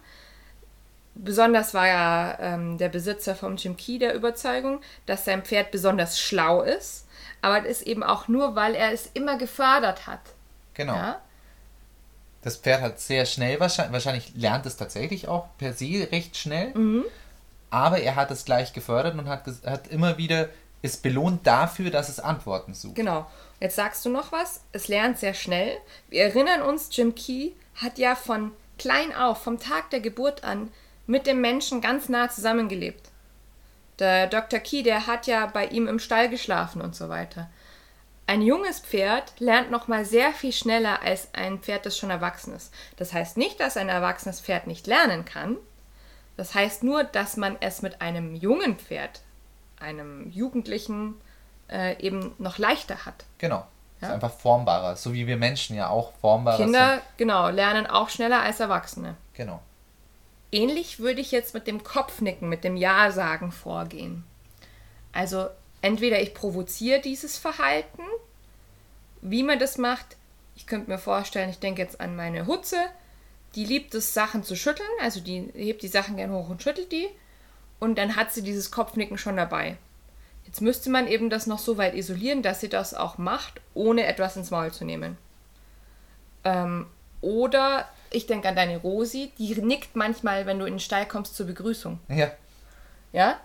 [1.15, 6.19] Besonders war ja ähm, der Besitzer vom Jim Key der Überzeugung, dass sein Pferd besonders
[6.19, 7.07] schlau ist.
[7.41, 10.21] Aber das ist eben auch nur, weil er es immer gefördert hat.
[10.73, 10.95] Genau.
[10.95, 11.21] Ja?
[12.43, 16.73] Das Pferd hat sehr schnell, wahrscheinlich, wahrscheinlich lernt es tatsächlich auch per se recht schnell.
[16.75, 17.05] Mhm.
[17.69, 20.49] Aber er hat es gleich gefördert und hat, hat immer wieder
[20.83, 22.95] ist belohnt dafür, dass es Antworten sucht.
[22.95, 23.25] Genau.
[23.59, 24.59] Jetzt sagst du noch was.
[24.73, 25.77] Es lernt sehr schnell.
[26.09, 30.71] Wir erinnern uns, Jim Key hat ja von klein auf, vom Tag der Geburt an,
[31.07, 33.09] mit dem Menschen ganz nah zusammengelebt.
[33.99, 34.59] Der Dr.
[34.59, 37.49] Key, der hat ja bei ihm im Stall geschlafen und so weiter.
[38.25, 42.55] Ein junges Pferd lernt noch mal sehr viel schneller als ein Pferd, das schon erwachsen
[42.55, 42.73] ist.
[42.95, 45.57] Das heißt nicht, dass ein erwachsenes Pferd nicht lernen kann.
[46.37, 49.21] Das heißt nur, dass man es mit einem jungen Pferd,
[49.79, 51.15] einem Jugendlichen,
[51.69, 53.25] äh, eben noch leichter hat.
[53.37, 53.67] Genau.
[54.01, 54.07] Ja?
[54.07, 57.03] Ist einfach formbarer, so wie wir Menschen ja auch formbarer Kinder, sind.
[57.17, 59.15] genau, lernen auch schneller als Erwachsene.
[59.33, 59.61] Genau.
[60.51, 64.23] Ähnlich würde ich jetzt mit dem Kopfnicken, mit dem Ja-Sagen vorgehen.
[65.11, 65.47] Also
[65.83, 68.01] entweder ich provoziere dieses Verhalten,
[69.21, 70.17] wie man das macht.
[70.55, 72.77] Ich könnte mir vorstellen, ich denke jetzt an meine Hutze,
[73.55, 76.91] die liebt es, Sachen zu schütteln, also die hebt die Sachen gern hoch und schüttelt
[76.91, 77.09] die.
[77.79, 79.77] Und dann hat sie dieses Kopfnicken schon dabei.
[80.45, 84.05] Jetzt müsste man eben das noch so weit isolieren, dass sie das auch macht, ohne
[84.05, 85.17] etwas ins Maul zu nehmen.
[86.45, 86.87] Ähm,
[87.19, 91.35] oder ich denke an deine Rosi, die nickt manchmal, wenn du in den Stall kommst
[91.35, 91.99] zur Begrüßung.
[92.07, 92.31] Ja.
[93.11, 93.39] Ja?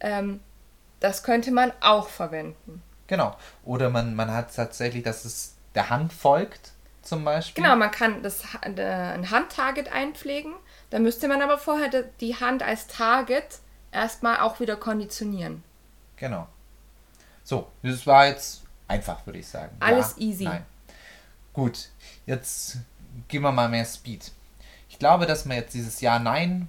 [0.00, 0.40] Ähm,
[1.02, 2.82] das könnte man auch verwenden.
[3.08, 3.36] Genau.
[3.64, 7.62] Oder man, man hat tatsächlich, dass es der Hand folgt, zum Beispiel.
[7.62, 10.54] Genau, man kann das, äh, ein Handtarget einpflegen.
[10.90, 13.58] Da müsste man aber vorher die Hand als Target
[13.90, 15.64] erstmal auch wieder konditionieren.
[16.16, 16.46] Genau.
[17.42, 19.76] So, das war jetzt einfach, würde ich sagen.
[19.80, 20.44] Alles ja, easy.
[20.44, 20.64] Nein.
[21.52, 21.88] Gut,
[22.26, 22.78] jetzt
[23.26, 24.30] geben wir mal mehr Speed.
[24.88, 26.68] Ich glaube, dass man jetzt dieses Ja, Nein,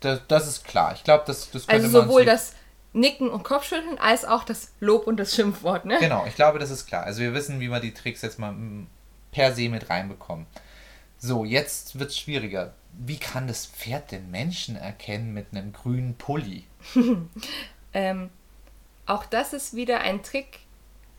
[0.00, 0.94] das, das ist klar.
[0.94, 2.54] Ich glaube, das, das könnte Also sowohl das
[2.92, 5.98] Nicken und Kopfschütteln als auch das Lob und das Schimpfwort, ne?
[6.00, 7.04] Genau, ich glaube, das ist klar.
[7.04, 8.54] Also wir wissen, wie wir die Tricks jetzt mal
[9.30, 10.46] per se mit reinbekommen.
[11.18, 12.74] So, jetzt wird es schwieriger.
[12.92, 16.64] Wie kann das Pferd den Menschen erkennen mit einem grünen Pulli?
[17.92, 18.30] ähm,
[19.06, 20.60] auch das ist wieder ein Trick,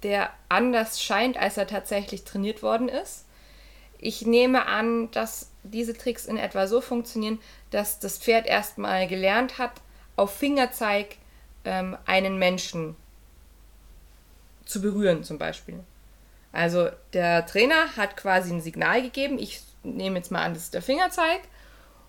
[0.03, 3.25] der anders scheint, als er tatsächlich trainiert worden ist.
[3.97, 9.58] Ich nehme an, dass diese Tricks in etwa so funktionieren, dass das Pferd erstmal gelernt
[9.58, 9.73] hat,
[10.15, 11.17] auf Fingerzeig
[11.69, 12.95] ähm, einen Menschen
[14.65, 15.79] zu berühren, zum Beispiel.
[16.51, 20.73] Also der Trainer hat quasi ein Signal gegeben, ich nehme jetzt mal an, das ist
[20.73, 21.41] der Fingerzeig,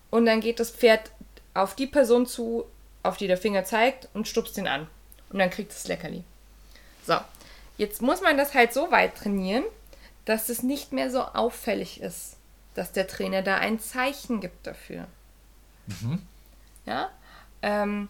[0.09, 1.11] und dann geht das Pferd
[1.53, 2.65] auf die Person zu,
[3.03, 4.87] auf die der Finger zeigt, und stupst ihn an.
[5.29, 6.23] Und dann kriegt es Leckerli.
[7.05, 7.17] So,
[7.77, 9.63] jetzt muss man das halt so weit trainieren,
[10.25, 12.35] dass es nicht mehr so auffällig ist,
[12.73, 15.05] dass der Trainer da ein Zeichen gibt dafür.
[15.85, 16.21] Mhm.
[16.85, 17.11] Ja,
[17.61, 18.09] ähm,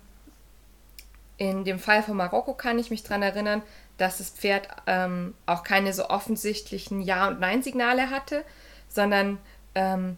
[1.50, 3.64] in dem Fall von Marokko kann ich mich daran erinnern,
[3.98, 8.44] dass das Pferd ähm, auch keine so offensichtlichen Ja- und Nein-Signale hatte,
[8.88, 9.40] sondern
[9.74, 10.18] ähm,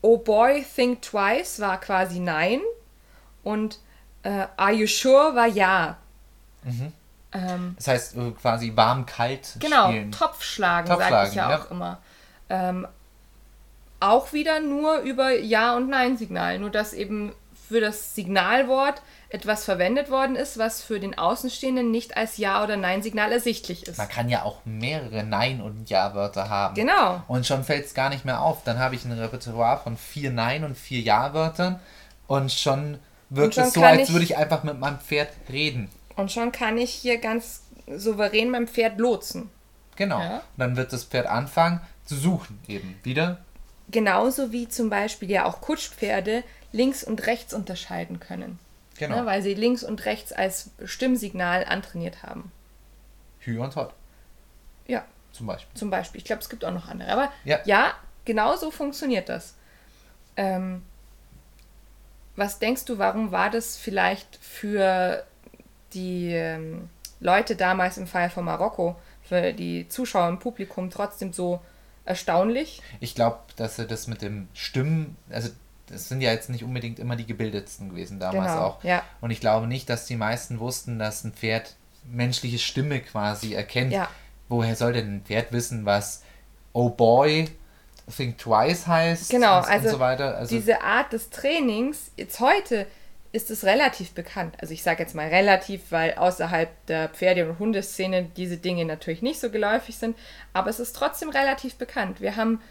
[0.00, 2.60] Oh boy, think twice war quasi Nein
[3.42, 3.78] und
[4.22, 5.98] äh, Are you sure war Ja.
[6.62, 6.92] Mhm.
[7.32, 10.12] Ähm, das heißt quasi warm-kalt Genau, spielen.
[10.12, 11.98] Topfschlagen, Topfschlagen sage ich ja, ja, auch immer.
[12.48, 12.88] Ähm,
[14.00, 17.34] auch wieder nur über Ja- und Nein-Signal, nur dass eben
[17.68, 22.76] für das Signalwort etwas verwendet worden ist, was für den Außenstehenden nicht als Ja- oder
[22.76, 23.98] Nein-Signal ersichtlich ist.
[23.98, 26.74] Man kann ja auch mehrere Nein- und Ja-Wörter haben.
[26.74, 27.22] Genau.
[27.28, 28.64] Und schon fällt es gar nicht mehr auf.
[28.64, 31.78] Dann habe ich ein Repertoire von vier Nein- und vier Ja-Wörtern
[32.26, 35.90] und schon wirkt und schon es so, als würde ich einfach mit meinem Pferd reden.
[36.16, 39.50] Und schon kann ich hier ganz souverän mein Pferd lotsen.
[39.96, 40.20] Genau.
[40.20, 40.36] Ja?
[40.36, 43.38] Und dann wird das Pferd anfangen zu suchen, eben wieder.
[43.90, 48.58] Genauso wie zum Beispiel ja auch Kutschpferde links und rechts unterscheiden können.
[48.98, 49.20] Genau.
[49.20, 52.50] Ne, weil sie links und rechts als Stimmsignal antrainiert haben.
[53.40, 53.94] Hü und Hot.
[54.86, 55.04] Ja.
[55.32, 55.78] Zum Beispiel.
[55.78, 56.18] Zum Beispiel.
[56.18, 57.10] Ich glaube, es gibt auch noch andere.
[57.12, 59.54] Aber ja, ja genau so funktioniert das.
[60.36, 60.82] Ähm,
[62.34, 65.24] was denkst du, warum war das vielleicht für
[65.92, 66.88] die ähm,
[67.20, 71.60] Leute damals im Fall von Marokko, für die Zuschauer im Publikum trotzdem so
[72.04, 72.82] erstaunlich?
[73.00, 75.50] Ich glaube, dass er das mit dem Stimmen, also
[75.90, 78.84] das sind ja jetzt nicht unbedingt immer die gebildetsten gewesen damals Genau, auch.
[78.84, 79.02] ja.
[79.20, 81.74] Und ich glaube nicht, dass die meisten wussten, dass ein Pferd
[82.10, 83.92] menschliche Stimme quasi erkennt.
[83.92, 84.08] Ja.
[84.48, 86.22] Woher soll denn ein Pferd wissen, was
[86.72, 87.48] Oh Boy,
[88.14, 90.36] Think Twice heißt Genau, und, also, und so weiter?
[90.36, 92.86] Also diese Art des Trainings, jetzt heute
[93.30, 94.54] ist es relativ bekannt.
[94.60, 99.20] Also ich sage jetzt mal relativ, weil außerhalb der Pferde- und Hundeszene diese Dinge natürlich
[99.20, 100.16] nicht so geläufig sind,
[100.54, 102.22] aber es ist trotzdem relativ bekannt.
[102.22, 102.62] Wir haben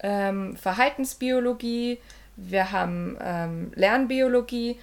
[0.00, 1.98] ähm, Verhaltensbiologie,
[2.36, 4.78] wir haben ähm, Lernbiologie,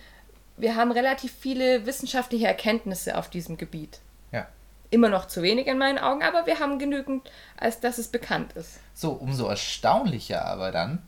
[0.58, 4.00] wir haben relativ viele wissenschaftliche Erkenntnisse auf diesem Gebiet.
[4.32, 4.48] ja.
[4.89, 8.54] Immer noch zu wenig in meinen Augen, aber wir haben genügend, als dass es bekannt
[8.54, 8.80] ist.
[8.94, 11.02] So, umso erstaunlicher aber dann,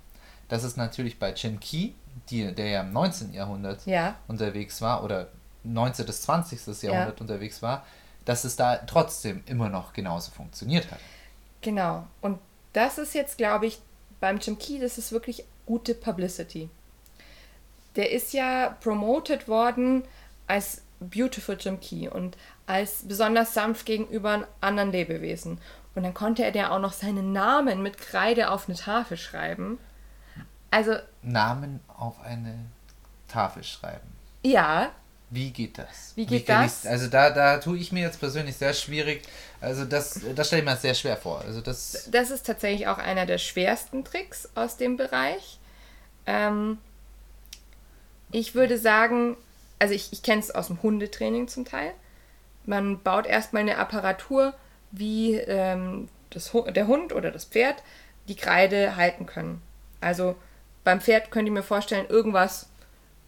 [0.49, 1.93] dass es natürlich bei Chen Qi,
[2.31, 3.33] die, der ja im 19.
[3.33, 4.15] Jahrhundert Ja.
[4.27, 5.27] unterwegs war oder
[5.63, 6.03] 19.
[6.07, 6.81] bis 20.
[6.81, 7.85] Jahrhundert unterwegs war,
[8.25, 10.99] dass es da trotzdem immer noch genauso funktioniert hat.
[11.61, 12.07] Genau.
[12.21, 12.39] Und
[12.73, 13.79] das ist jetzt, glaube ich,
[14.19, 16.69] beim Chimki, das ist wirklich gute Publicity.
[17.95, 20.03] Der ist ja promoted worden
[20.47, 25.59] als Beautiful Chimki und als besonders sanft gegenüber anderen Lebewesen.
[25.93, 29.77] Und dann konnte er der auch noch seinen Namen mit Kreide auf eine Tafel schreiben.
[30.71, 32.65] Also, Namen auf eine
[33.29, 34.07] Tafel schreiben.
[34.43, 34.91] ja,
[35.29, 36.13] Wie geht das?
[36.15, 36.83] Wie geht kann das?
[36.83, 39.23] Ich, also da, da tue ich mir jetzt persönlich sehr schwierig.
[39.65, 41.41] Also das, das stelle ich mir sehr schwer vor.
[41.41, 42.07] Also das.
[42.11, 45.57] das ist tatsächlich auch einer der schwersten Tricks aus dem Bereich.
[46.27, 46.77] Ähm,
[48.31, 49.37] ich würde sagen,
[49.79, 51.93] also ich, ich kenne es aus dem Hundetraining zum Teil.
[52.65, 54.53] Man baut erstmal eine Apparatur,
[54.91, 57.81] wie ähm, das, der Hund oder das Pferd
[58.27, 59.63] die Kreide halten können.
[59.99, 60.35] Also
[60.83, 62.69] beim Pferd könnt ihr mir vorstellen, irgendwas,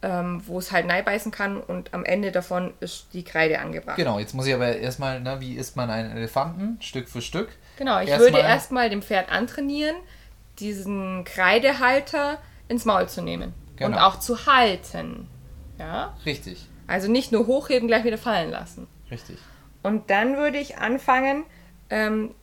[0.04, 3.96] ähm, wo es halt beißen kann und am Ende davon ist die Kreide angebracht.
[3.98, 6.78] Genau, jetzt muss ich aber erstmal, ne, wie isst man einen Elefanten?
[6.82, 7.50] Stück für Stück.
[7.78, 9.96] Genau, ich Erstmal- würde erstmal dem Pferd antrainieren,
[10.60, 14.08] diesen Kreidehalter ins Maul zu nehmen und Genau.
[14.08, 15.28] auch zu halten.
[15.80, 16.16] Ja?
[16.26, 18.88] Richtig, Also nicht nur hochheben, gleich wieder fallen lassen.
[19.12, 19.38] richtig.
[19.84, 21.44] Und dann würde ich anfangen,
[21.90, 22.34] ähm,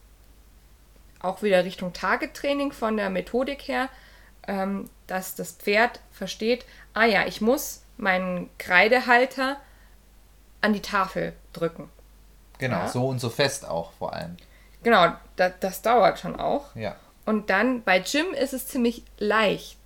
[1.20, 3.88] auch wieder Richtung Target-Training von der Methodik her,
[4.46, 9.56] ähm, dass das Pferd versteht, ah ja, ich muss meinen Kreidehalter
[10.60, 11.88] an die Tafel drücken.
[12.58, 12.88] Genau, Ja.
[12.88, 14.36] so und so fest auch vor allem.
[14.82, 16.74] Genau, da, das dauert schon auch.
[16.76, 16.96] Ja.
[17.26, 19.78] Und dann bei Jim ist es ziemlich leicht.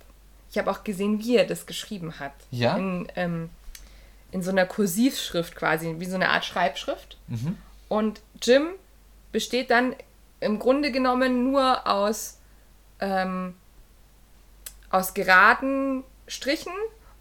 [0.51, 2.33] Ich habe auch gesehen, wie er das geschrieben hat.
[2.51, 2.75] Ja?
[2.75, 3.49] In, ähm,
[4.31, 7.17] in so einer Kursivschrift quasi, wie so eine Art Schreibschrift.
[7.27, 7.57] Mhm.
[7.87, 8.67] Und Jim
[9.31, 9.95] besteht dann
[10.39, 12.37] im Grunde genommen nur aus,
[12.99, 13.55] ähm,
[14.89, 16.73] aus geraden Strichen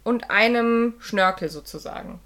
[0.04, 2.20] und einem Schnörkel sozusagen.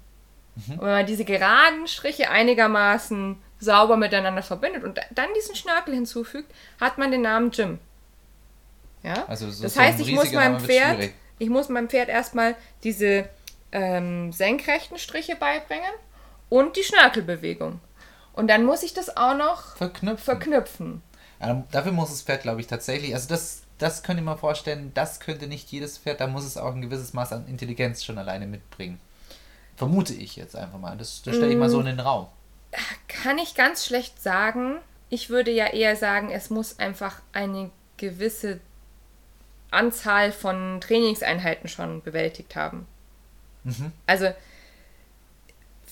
[0.69, 6.53] Und wenn man diese geraden Striche einigermaßen sauber miteinander verbindet und dann diesen Schnörkel hinzufügt,
[6.79, 7.79] hat man den Namen Jim.
[9.01, 9.25] Ja?
[9.27, 12.55] Also so- das so heißt, ich muss meinem Name Pferd, ich muss meinem Pferd erstmal
[12.83, 13.27] diese
[13.71, 15.91] ähm, senkrechten Striche beibringen
[16.49, 17.79] und die Schnörkelbewegung.
[18.33, 20.23] Und dann muss ich das auch noch Verknüpfen.
[20.23, 21.01] verknüpfen.
[21.41, 24.91] Ähm, dafür muss das Pferd, glaube ich, tatsächlich, also das, das könnt ihr mal vorstellen,
[24.93, 28.17] das könnte nicht jedes Pferd, da muss es auch ein gewisses Maß an Intelligenz schon
[28.17, 28.99] alleine mitbringen.
[29.75, 30.95] Vermute ich jetzt einfach mal.
[30.97, 31.71] Das, das stelle ich mal Mm.
[31.71, 32.27] so in den Raum.
[33.07, 34.77] Kann ich ganz schlecht sagen.
[35.09, 38.59] Ich würde ja eher sagen, es muss einfach eine gewisse
[39.71, 42.85] Anzahl von Trainingseinheiten schon bewältigt haben.
[43.63, 43.91] Mhm.
[44.05, 44.29] Also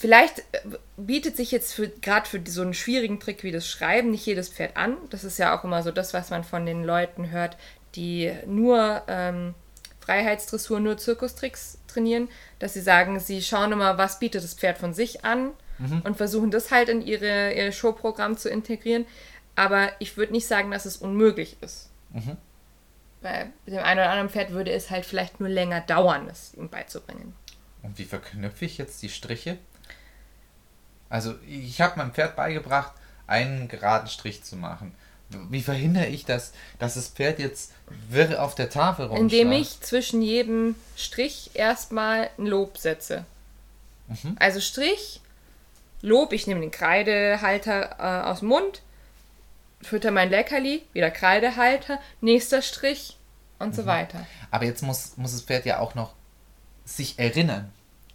[0.01, 0.59] vielleicht äh,
[0.97, 4.49] bietet sich jetzt für gerade für so einen schwierigen Trick wie das Schreiben nicht jedes
[4.49, 4.97] Pferd an.
[5.11, 7.55] Das ist ja auch immer so das, was man von den Leuten hört,
[7.95, 9.53] die nur ähm,
[9.99, 14.93] Freiheitsdressur, nur Zirkustricks trainieren, dass sie sagen, sie schauen immer, was bietet das Pferd von
[14.93, 15.51] sich an
[16.03, 19.05] und versuchen das halt in ihre, ihr Showprogramm zu integrieren.
[19.55, 21.89] Aber ich würde nicht sagen, dass es unmöglich ist.
[22.13, 22.37] Mhm.
[23.21, 26.69] Bei dem einen oder anderen Pferd würde es halt vielleicht nur länger dauern, es ihm
[26.69, 27.33] beizubringen.
[27.83, 29.57] Und wie verknüpfe ich jetzt die Striche?
[31.11, 32.93] Also, ich habe meinem Pferd beigebracht,
[33.27, 34.95] einen geraden Strich zu machen.
[35.49, 37.71] Wie verhindere ich das, dass das Pferd jetzt
[38.09, 39.33] wirr auf der Tafel rumschlägt?
[39.33, 43.23] Indem ich zwischen jedem Strich erstmal ein Lob setze.
[44.07, 44.35] Mhm.
[44.39, 45.21] Also Strich,
[46.01, 48.81] Lob, ich nehme den Kreidehalter äh, aus dem Mund,
[49.81, 53.17] fütter mein Leckerli, wieder Kreidehalter, nächster Strich
[53.59, 53.73] und Mhm.
[53.73, 54.25] so weiter.
[54.49, 56.13] Aber jetzt muss, muss das Pferd ja auch noch
[56.83, 57.71] sich erinnern.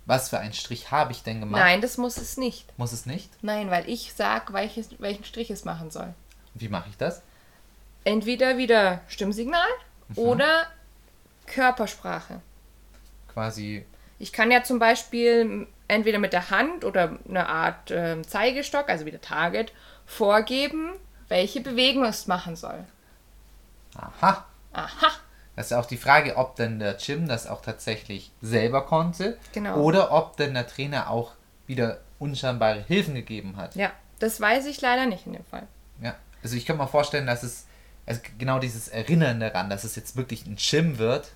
[0.07, 1.61] Was für einen Strich habe ich denn gemacht?
[1.61, 2.73] Nein, das muss es nicht.
[2.79, 3.29] Muss es nicht?
[3.43, 6.15] Nein, weil ich sage, welches, welchen Strich es machen soll.
[6.55, 7.23] Wie mache ich das?
[8.05, 9.67] Entweder wieder Stimmsignal
[10.09, 10.19] Mhm.
[10.19, 10.67] oder
[11.47, 12.41] Körpersprache.
[13.33, 13.85] Quasi,
[14.19, 19.05] Ich kann ja zum Beispiel entweder mit der Hand oder einer Art ähm, Zeigestock, also
[19.07, 19.73] wieder Target,
[20.07, 20.93] vorgeben,
[21.29, 22.85] welche Bewegung es machen soll.
[23.97, 25.11] aha, Aha,
[25.57, 29.77] Das ist auch die Frage, ob denn der Jim das auch tatsächlich selber konnte Genau.
[29.79, 31.33] oder ob denn der Trainer auch
[31.67, 33.75] wieder unscheinbare Hilfen gegeben hat.
[33.75, 35.67] Ja, das weiß ich leider nicht in dem Fall.
[36.03, 36.15] Ja.
[36.43, 37.67] Also ich kann mir vorstellen, dass es
[38.07, 41.29] also genau dieses Erinnern daran, dass es jetzt wirklich ein Jim wird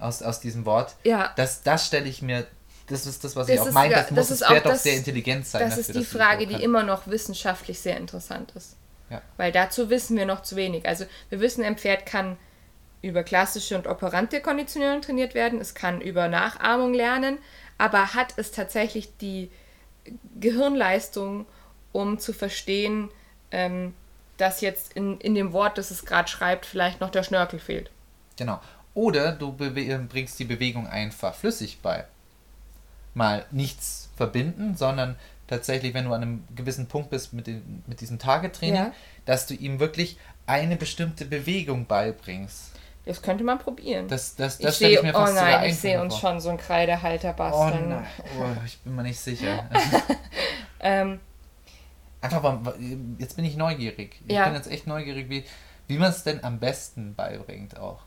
[0.00, 1.32] aus, aus diesem Wort, Ja.
[1.36, 2.46] das, das stelle ich mir,
[2.88, 4.70] das ist das, was Das ich auch meine, das muss das das ist Pferd auch
[4.70, 5.62] das- sehr intelligent sein.
[5.62, 8.76] Das ist die dass es Frage, die immer noch wissenschaftlich sehr interessant ist.
[9.10, 9.22] Ja.
[9.38, 10.86] Weil dazu wissen wir noch zu wenig.
[10.86, 12.36] Also wir wissen, ein Pferd kann
[13.02, 17.38] über klassische und operante Konditionierung trainiert werden, es kann über Nachahmung lernen,
[17.78, 19.50] aber hat es tatsächlich die
[20.40, 21.46] Gehirnleistung,
[21.92, 23.10] um zu verstehen,
[23.50, 23.94] ähm,
[24.36, 27.90] dass jetzt in, in dem Wort, das es gerade schreibt, vielleicht noch der Schnörkel fehlt.
[28.36, 28.60] Genau.
[28.94, 32.04] Oder du bewe- bringst die Bewegung einfach flüssig bei.
[33.14, 38.00] Mal nichts verbinden, sondern tatsächlich, wenn du an einem gewissen Punkt bist mit, den, mit
[38.00, 38.92] diesem Tagetraining, Ja.
[39.24, 42.72] dass du ihm wirklich eine bestimmte Bewegung beibringst.
[43.08, 44.06] Das könnte man probieren.
[44.08, 46.14] Das, das, ich das stelle sehe, ich mir oh fast sogar nein, ich sehe uns
[46.14, 46.30] vor.
[46.30, 47.88] schon so einen Kreidehalter Oh basteln.
[47.88, 48.06] nein,
[48.38, 49.68] oh, ich bin mir nicht sicher.
[50.80, 51.20] ähm,
[52.20, 52.74] Einfach mal,
[53.18, 54.20] jetzt bin ich neugierig.
[54.26, 54.44] Ich Ja.
[54.46, 55.44] bin jetzt echt neugierig, wie,
[55.86, 58.00] wie man es denn am besten beibringt auch.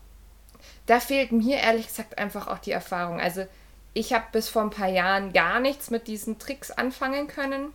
[0.86, 3.20] da fehlt mir ehrlich gesagt einfach auch die Erfahrung.
[3.20, 3.46] Also
[3.94, 7.72] ich habe bis vor ein paar Jahren gar nichts mit diesen Tricks anfangen können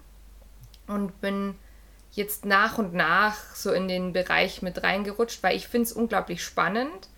[0.87, 1.55] und bin
[2.11, 6.43] jetzt nach und nach so in den Bereich mit reingerutscht, weil ich finde es unglaublich
[6.43, 7.09] spannend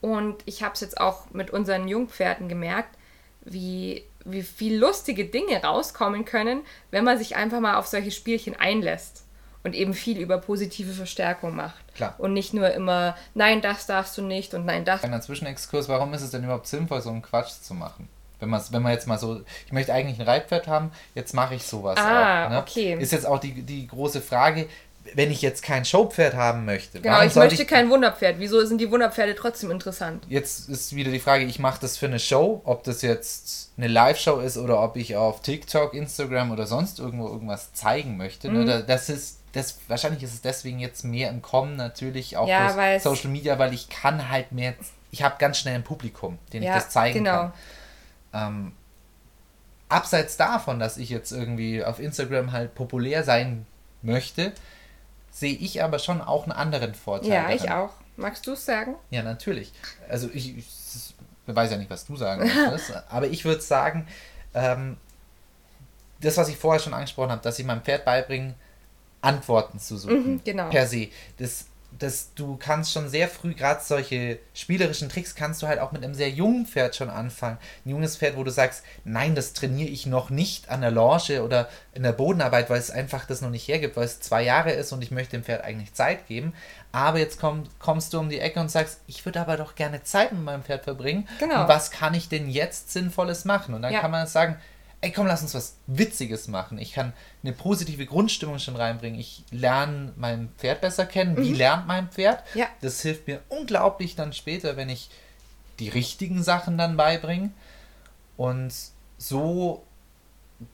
[0.00, 2.96] und ich habe es jetzt auch mit unseren Jungpferden gemerkt,
[3.44, 8.56] wie, wie viel lustige Dinge rauskommen können, wenn man sich einfach mal auf solche Spielchen
[8.56, 9.24] einlässt
[9.62, 11.94] und eben viel über positive Verstärkung macht.
[11.94, 12.14] Klar.
[12.18, 15.00] Und nicht nur immer, nein, das darfst du nicht und nein, das.
[15.00, 18.08] Kleiner Zwischenexkurs, warum ist es denn überhaupt sinnvoll, so einen Quatsch zu machen?
[18.38, 21.54] Wenn, man's, wenn man jetzt mal so, ich möchte eigentlich ein Reitpferd haben, jetzt mache
[21.54, 22.50] ich sowas Ah, auch.
[22.50, 22.58] Ne?
[22.58, 22.94] okay.
[23.00, 24.68] Ist jetzt auch die, die große Frage,
[25.14, 27.00] wenn ich jetzt kein Showpferd haben möchte.
[27.00, 28.36] Genau, ich möchte kein Wunderpferd.
[28.38, 30.24] Wieso sind die Wunderpferde trotzdem interessant?
[30.28, 33.88] Jetzt ist wieder die Frage, ich mache das für eine Show, ob das jetzt eine
[33.88, 38.48] Live-Show ist oder ob ich auf TikTok, Instagram oder sonst irgendwo irgendwas zeigen möchte.
[38.50, 38.58] Mhm.
[38.58, 38.64] Ne?
[38.66, 42.72] Da- Das ist, das, wahrscheinlich ist es deswegen jetzt mehr im Kommen natürlich auch Ja,
[42.72, 44.74] durch Social Media, weil ich kann halt mehr,
[45.10, 47.36] ich habe ganz schnell ein Publikum, den Ja, ich das zeigen genau.
[47.36, 47.52] kann.
[48.34, 48.72] Ähm,
[49.88, 53.66] abseits davon, dass ich jetzt irgendwie auf Instagram halt populär sein
[54.02, 54.52] möchte,
[55.36, 57.30] sehe ich aber schon auch einen anderen Vorteil.
[57.30, 57.72] Ja, ich darin.
[57.72, 57.90] auch.
[58.16, 58.94] Magst du es sagen?
[59.10, 59.70] Ja, natürlich.
[60.08, 64.06] Also ich, ich weiß ja nicht, was du sagen möchtest, aber ich würde sagen,
[64.54, 64.96] ähm,
[66.22, 68.54] das, was ich vorher schon angesprochen habe, dass ich meinem Pferd beibringen,
[69.20, 70.32] Antworten zu suchen.
[70.32, 70.70] Mhm, genau.
[70.70, 71.08] Per se.
[71.36, 71.66] Das,
[71.98, 76.04] das, du kannst schon sehr früh, gerade solche spielerischen Tricks, kannst du halt auch mit
[76.04, 77.58] einem sehr jungen Pferd schon anfangen.
[77.84, 81.42] Ein junges Pferd, wo du sagst, nein, das trainiere ich noch nicht an der Longe
[81.42, 84.72] oder in der Bodenarbeit, weil es einfach das noch nicht hergibt, weil es zwei Jahre
[84.72, 86.52] ist und ich möchte dem Pferd eigentlich Zeit geben.
[86.92, 90.02] Aber jetzt komm, kommst du um die Ecke und sagst, ich würde aber doch gerne
[90.02, 91.28] Zeit mit meinem Pferd verbringen.
[91.38, 91.62] Genau.
[91.62, 93.74] Und was kann ich denn jetzt Sinnvolles machen?
[93.74, 94.00] Und dann Ja.
[94.00, 94.56] kann man sagen,
[95.06, 96.78] ey komm, lass uns was Witziges machen.
[96.78, 97.12] Ich kann
[97.44, 99.20] eine positive Grundstimmung schon reinbringen.
[99.20, 101.36] Ich lerne mein Pferd besser kennen.
[101.36, 102.42] Wie lernt mein Pferd?
[102.54, 102.60] Mhm.
[102.60, 102.66] Ja.
[102.80, 105.08] Das hilft mir unglaublich dann später, wenn ich
[105.78, 107.50] die richtigen Sachen dann beibringe.
[108.36, 108.74] Und
[109.16, 109.84] so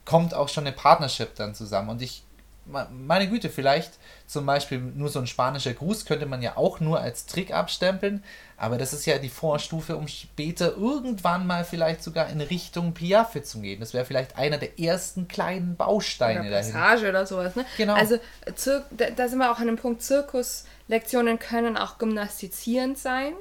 [0.07, 1.91] kommt auch schon eine Partnership dann zusammen.
[1.91, 2.25] Und ich,
[2.65, 7.01] meine Güte, vielleicht zum Beispiel nur so ein spanischer Gruß könnte man ja auch nur
[7.01, 8.23] als Trick abstempeln,
[8.57, 13.43] aber das ist ja die Vorstufe, um später irgendwann mal vielleicht sogar in Richtung Piaffe
[13.43, 13.81] zu gehen.
[13.81, 16.73] Das wäre vielleicht einer der ersten kleinen Bausteine Oder dahin.
[16.73, 17.67] Passage oder sowas, ne?
[17.77, 17.95] Genau.
[17.95, 18.19] Also
[18.55, 23.33] Zir da, da sind wir auch an dem Punkt, Zirkuslektionen können auch gymnastizierend sein.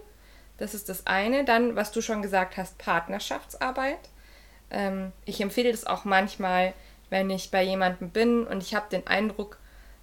[0.57, 1.45] Das ist das eine.
[1.45, 3.99] Dann, was du schon gesagt hast, Partnerschaftsarbeit.
[4.71, 6.73] Ähm, ich empfehle das auch manchmal,
[7.11, 9.59] wenn ich bei jemandem bin und ich habe den Eindruck,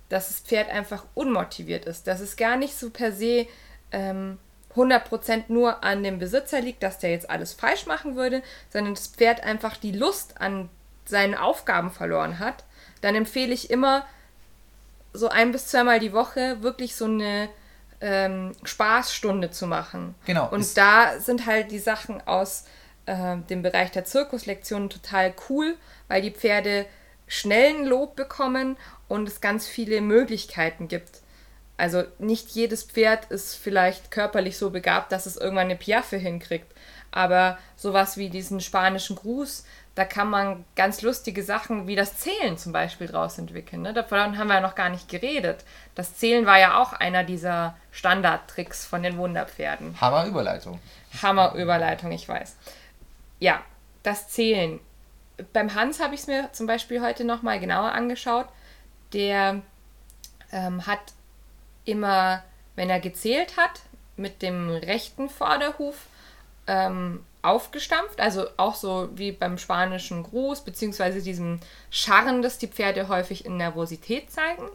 [0.09, 2.07] dass das Pferd einfach unmotiviert ist.
[2.07, 3.49] Dass es gar nicht so per se
[3.91, 4.39] ähm,
[4.77, 9.09] 100% nur an dem Besitzer liegt, dass der jetzt alles falsch machen würde, sondern das
[9.09, 10.69] Pferd einfach die Lust an
[11.07, 12.65] seinen Aufgaben verloren hat.
[13.01, 14.07] Dann empfehle ich immer,
[15.15, 17.49] so ein bis zweimal die Woche wirklich so eine
[18.03, 20.15] ähm, Spaßstunde zu machen.
[20.27, 22.67] Genau, Und da sind halt die Sachen aus
[23.07, 26.87] äh, dem Bereich der Zirkuslektionen total cool, weil die Pferde
[27.29, 31.21] schnellen Lob bekommen und es ganz viele Möglichkeiten gibt.
[31.77, 36.67] Also nicht jedes Pferd ist vielleicht körperlich so begabt, dass es irgendwann eine Piaffe hinkriegt.
[37.13, 42.59] Aber sowas wie diesen spanischen Gruß, da kann man ganz lustige Sachen wie das Zählen
[42.59, 43.83] zum Beispiel draus entwickeln.
[43.83, 43.93] Ne?
[43.93, 45.65] Davon haben wir ja noch gar nicht geredet.
[45.95, 50.01] Das Zählen war ja auch einer dieser Standardtricks von den Wunderpferden.
[50.01, 50.81] Hammer Überleitung.
[51.23, 52.57] Hammerüberleitung, ich weiß.
[53.39, 53.63] Ja,
[54.03, 54.81] das Zählen.
[55.53, 58.49] Beim Hans habe ich es mir zum Beispiel heute nochmal genauer angeschaut.
[59.13, 59.63] Der
[60.53, 61.01] ähm, hat
[61.85, 62.43] immer,
[62.77, 63.81] wenn er gezählt hat,
[64.17, 66.07] mit dem rechten Vorderhuf
[66.67, 71.61] ähm, aufgestampft, also auch so wie beim spanischen Gruß, beziehungsweise diesem
[71.91, 74.69] Scharren, das die Pferde häufig in Nervosität zeigen.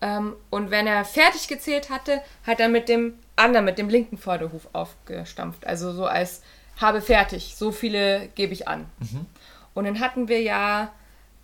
[0.00, 4.18] Ähm, und wenn er fertig gezählt hatte, hat er mit dem anderen, mit dem linken
[4.18, 5.66] Vorderhuf aufgestampft.
[5.66, 6.42] Also so als
[6.80, 8.86] habe fertig, so viele gebe ich an.
[8.98, 9.26] Mhm.
[9.74, 10.92] Und dann hatten wir ja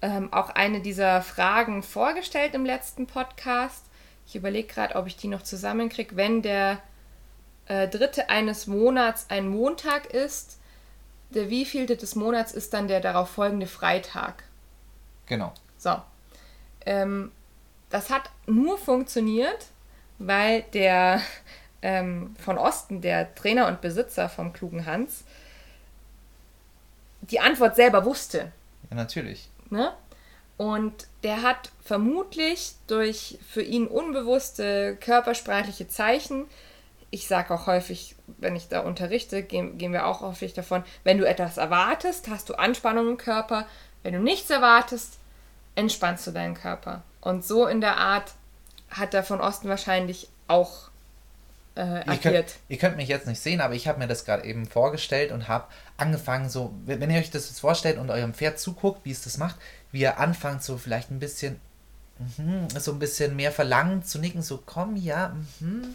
[0.02, 3.84] ähm, auch eine dieser Fragen vorgestellt im letzten Podcast.
[4.26, 6.16] Ich überlege gerade, ob ich die noch zusammenkriege.
[6.16, 6.78] Wenn der
[7.66, 10.58] äh, dritte eines Monats ein Montag ist,
[11.30, 14.44] der wievielte des Monats ist dann der darauf folgende Freitag?
[15.26, 15.52] Genau.
[15.78, 15.96] So.
[16.86, 17.30] Ähm,
[17.88, 19.66] das hat nur funktioniert,
[20.18, 21.20] weil der
[21.82, 25.24] ähm, von Osten, der Trainer und Besitzer vom klugen Hans,
[27.30, 28.52] die Antwort selber wusste.
[28.90, 29.48] Ja, natürlich.
[29.70, 29.92] Ne?
[30.56, 36.46] Und der hat vermutlich durch für ihn unbewusste körpersprachliche Zeichen,
[37.10, 41.18] ich sage auch häufig, wenn ich da unterrichte, gehen, gehen wir auch häufig davon, wenn
[41.18, 43.66] du etwas erwartest, hast du Anspannung im Körper.
[44.02, 45.18] Wenn du nichts erwartest,
[45.74, 47.02] entspannst du deinen Körper.
[47.20, 48.32] Und so in der Art
[48.90, 50.89] hat er von Osten wahrscheinlich auch
[51.80, 52.24] äh, agiert.
[52.24, 54.66] Ihr könnt, ihr könnt, mich jetzt nicht sehen, aber ich habe mir das gerade eben
[54.66, 55.66] vorgestellt und habe
[55.96, 59.38] angefangen, so, wenn ihr euch das jetzt vorstellt und eurem Pferd zuguckt, wie es das
[59.38, 59.56] macht,
[59.92, 61.60] wie er anfängt, so vielleicht ein bisschen,
[62.38, 65.88] mh, so ein bisschen mehr verlangen zu nicken, so komm, ja, mh.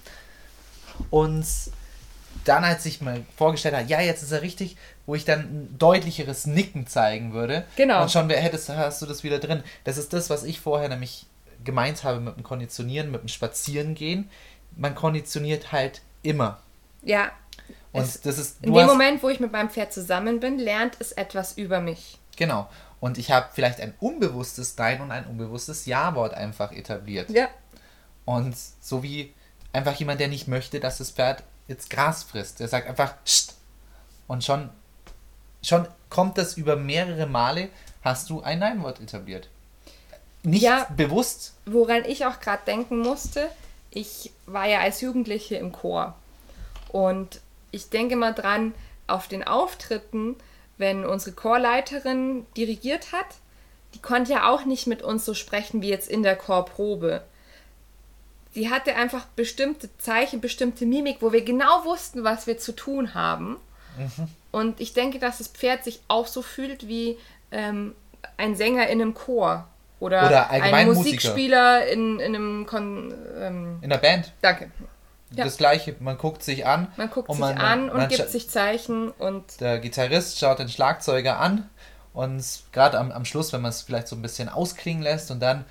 [1.11, 1.45] und
[2.43, 4.75] dann, als ich mir vorgestellt habe, ja, jetzt ist er richtig,
[5.05, 7.63] wo ich dann ein deutlicheres Nicken zeigen würde.
[7.77, 8.01] Genau.
[8.01, 9.63] Und schon hättest, hast du das wieder drin.
[9.85, 11.27] Das ist das, was ich vorher nämlich
[11.63, 14.29] gemeint habe mit dem Konditionieren, mit dem Spazierengehen
[14.77, 16.59] man konditioniert halt immer.
[17.01, 17.31] Ja.
[17.91, 18.63] Und es, das ist.
[18.63, 22.19] In dem Moment, wo ich mit meinem Pferd zusammen bin, lernt es etwas über mich.
[22.35, 22.67] Genau.
[22.99, 27.29] Und ich habe vielleicht ein unbewusstes Nein und ein unbewusstes Ja-Wort einfach etabliert.
[27.29, 27.47] Ja.
[28.25, 29.33] Und so wie
[29.73, 32.59] einfach jemand, der nicht möchte, dass das Pferd jetzt Gras frisst.
[32.59, 33.53] Der sagt einfach Scht!
[34.27, 34.69] Und schon,
[35.61, 37.69] schon kommt das über mehrere Male,
[38.01, 39.49] hast du ein Nein-Wort etabliert.
[40.43, 41.53] Nicht ja, bewusst.
[41.65, 43.49] Woran ich auch gerade denken musste,
[43.95, 46.15] ich war ja als Jugendliche im Chor.
[46.89, 47.41] Und
[47.71, 48.75] ich denke mal dran,
[49.07, 50.35] auf den Auftritten,
[50.77, 53.25] wenn unsere Chorleiterin dirigiert hat,
[53.93, 57.23] die konnte ja auch nicht mit uns so sprechen wie jetzt in der Chorprobe.
[58.53, 63.13] Sie hatte einfach bestimmte Zeichen, bestimmte Mimik, wo wir genau wussten, was wir zu tun
[63.13, 63.57] haben.
[63.97, 64.27] Mhm.
[64.51, 67.17] Und ich denke, dass das Pferd sich auch so fühlt wie
[67.51, 67.95] ähm,
[68.37, 69.67] ein Sänger in einem Chor.
[70.05, 74.33] Oder, Oder ein Musikspieler in, in einem Kon ähm, in der Band.
[74.39, 74.69] Danke.
[75.31, 75.45] Ja.
[75.45, 76.93] Das gleiche, man guckt sich an.
[76.95, 79.59] Man guckt und man, sich an und gibt sich Zeichen und.
[79.59, 81.67] Der Gitarrist schaut den Schlagzeuger an
[82.13, 85.39] und gerade am, am Schluss, wenn man es vielleicht so ein bisschen ausklingen lässt und
[85.39, 85.65] dann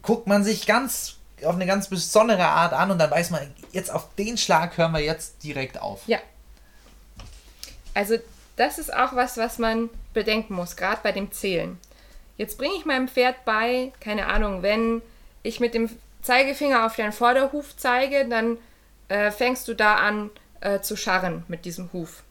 [0.00, 3.42] guckt man sich ganz auf eine ganz besondere Art an und dann weiß man,
[3.72, 6.00] jetzt auf den Schlag hören wir jetzt direkt auf.
[6.06, 6.18] Ja.
[7.92, 8.16] Also
[8.56, 11.78] das ist auch was, was man bedenken muss, gerade bei dem Zählen.
[12.36, 15.02] Jetzt bringe ich meinem Pferd bei, keine Ahnung, wenn
[15.42, 15.88] ich mit dem
[16.22, 18.58] Zeigefinger auf deinen Vorderhuf zeige, dann
[19.08, 20.30] äh, fängst du da an
[20.60, 22.22] äh, zu scharren mit diesem Huf.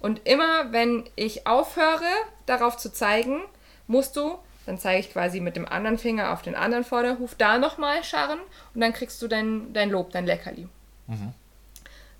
[0.00, 2.10] Und immer wenn ich aufhöre,
[2.46, 3.40] darauf zu zeigen,
[3.86, 7.58] musst du, dann zeige ich quasi mit dem anderen Finger auf den anderen Vorderhuf, da
[7.58, 8.40] nochmal scharren
[8.74, 10.68] und dann kriegst du dein, dein Lob, dein Leckerli.
[11.06, 11.32] Mhm.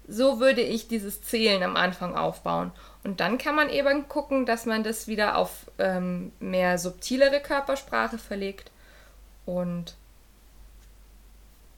[0.07, 2.73] So würde ich dieses Zählen am Anfang aufbauen.
[3.05, 8.19] Und dann kann man eben gucken, dass man das wieder auf ähm, mehr subtilere Körpersprache
[8.19, 8.71] verlegt
[9.45, 9.95] und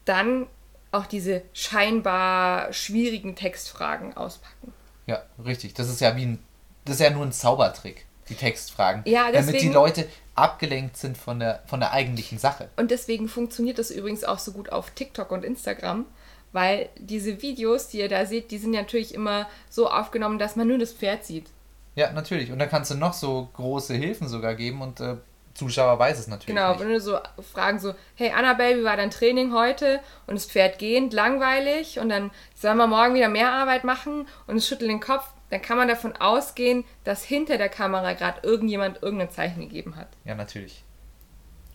[0.05, 0.47] dann
[0.91, 4.73] auch diese scheinbar schwierigen Textfragen auspacken.
[5.05, 5.73] Ja, richtig.
[5.73, 6.39] Das ist ja wie ein,
[6.85, 9.03] das ist ja nur ein Zaubertrick, die Textfragen.
[9.05, 12.69] Ja, deswegen, damit die Leute abgelenkt sind von der, von der eigentlichen Sache.
[12.77, 16.05] Und deswegen funktioniert das übrigens auch so gut auf TikTok und Instagram,
[16.51, 20.67] weil diese Videos, die ihr da seht, die sind natürlich immer so aufgenommen, dass man
[20.67, 21.47] nur das Pferd sieht.
[21.95, 22.51] Ja, natürlich.
[22.51, 25.17] Und dann kannst du noch so große Hilfen sogar geben und äh,
[25.55, 26.55] Zuschauer weiß es natürlich.
[26.55, 26.81] Genau, nicht.
[26.81, 27.17] wenn du so
[27.51, 29.99] fragen so, hey Annabelle, wie war dein Training heute?
[30.27, 34.57] Und das Pferd gehend, langweilig und dann sollen wir morgen wieder mehr Arbeit machen und
[34.57, 39.01] es schüttelt den Kopf, dann kann man davon ausgehen, dass hinter der Kamera gerade irgendjemand
[39.01, 40.09] irgendein Zeichen gegeben hat.
[40.25, 40.83] Ja, natürlich.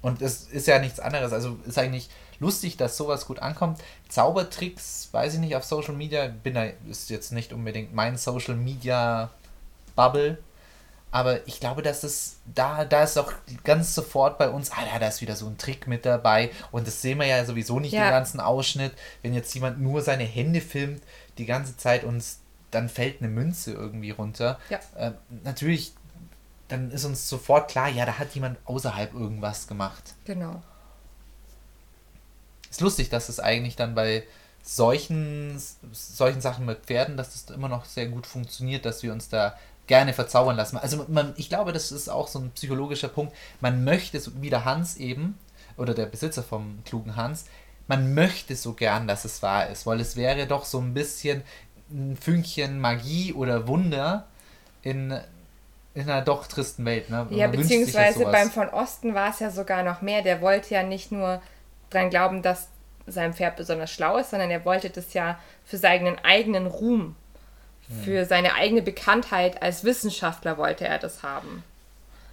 [0.02, 1.32] Und es ist ja nichts anderes.
[1.32, 2.10] Also ist eigentlich
[2.42, 3.80] lustig, dass sowas gut ankommt.
[4.08, 8.56] Zaubertricks, weiß ich nicht, auf Social Media, bin da, ist jetzt nicht unbedingt mein Social
[8.56, 9.30] Media
[9.96, 10.36] Bubble.
[11.10, 13.32] Aber ich glaube, dass es da, da ist auch
[13.64, 16.50] ganz sofort bei uns, ah, da ist wieder so ein Trick mit dabei.
[16.70, 18.04] Und das sehen wir ja sowieso nicht ja.
[18.04, 18.92] den ganzen Ausschnitt.
[19.22, 21.02] Wenn jetzt jemand nur seine Hände filmt,
[21.38, 22.24] die ganze Zeit und
[22.70, 24.58] dann fällt eine Münze irgendwie runter.
[24.70, 24.80] Ja.
[24.96, 25.12] Äh,
[25.44, 25.92] natürlich,
[26.68, 30.14] dann ist uns sofort klar, ja, da hat jemand außerhalb irgendwas gemacht.
[30.24, 30.62] Genau
[32.72, 34.24] ist lustig, dass es eigentlich dann bei
[34.62, 35.60] solchen,
[35.92, 39.56] solchen Sachen mit Pferden, dass das immer noch sehr gut funktioniert, dass wir uns da
[39.86, 40.78] gerne verzaubern lassen.
[40.78, 43.34] Also man, ich glaube, das ist auch so ein psychologischer Punkt.
[43.60, 45.38] Man möchte, so wie der Hans eben,
[45.76, 47.44] oder der Besitzer vom klugen Hans,
[47.88, 51.42] man möchte so gern, dass es wahr ist, weil es wäre doch so ein bisschen
[51.90, 54.26] ein Fünkchen Magie oder Wunder
[54.82, 55.18] in,
[55.94, 57.10] in einer doch tristen Welt.
[57.10, 57.26] Ne?
[57.30, 60.22] Ja, man beziehungsweise beim von Osten war es ja sogar noch mehr.
[60.22, 61.42] Der wollte ja nicht nur
[61.92, 62.68] dran glauben, dass
[63.06, 67.16] sein Pferd besonders schlau ist, sondern er wollte das ja für seinen eigenen Ruhm,
[67.88, 68.02] hm.
[68.02, 71.64] für seine eigene Bekanntheit als Wissenschaftler wollte er das haben.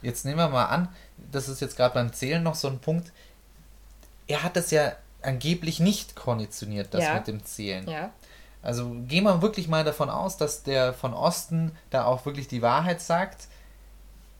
[0.01, 0.87] Jetzt nehmen wir mal an,
[1.31, 3.11] das ist jetzt gerade beim Zählen noch so ein Punkt.
[4.27, 7.15] Er hat das ja angeblich nicht konditioniert, das ja.
[7.15, 7.87] mit dem Zählen.
[7.87, 8.11] Ja.
[8.61, 12.61] Also gehen wir wirklich mal davon aus, dass der von Osten da auch wirklich die
[12.61, 13.47] Wahrheit sagt.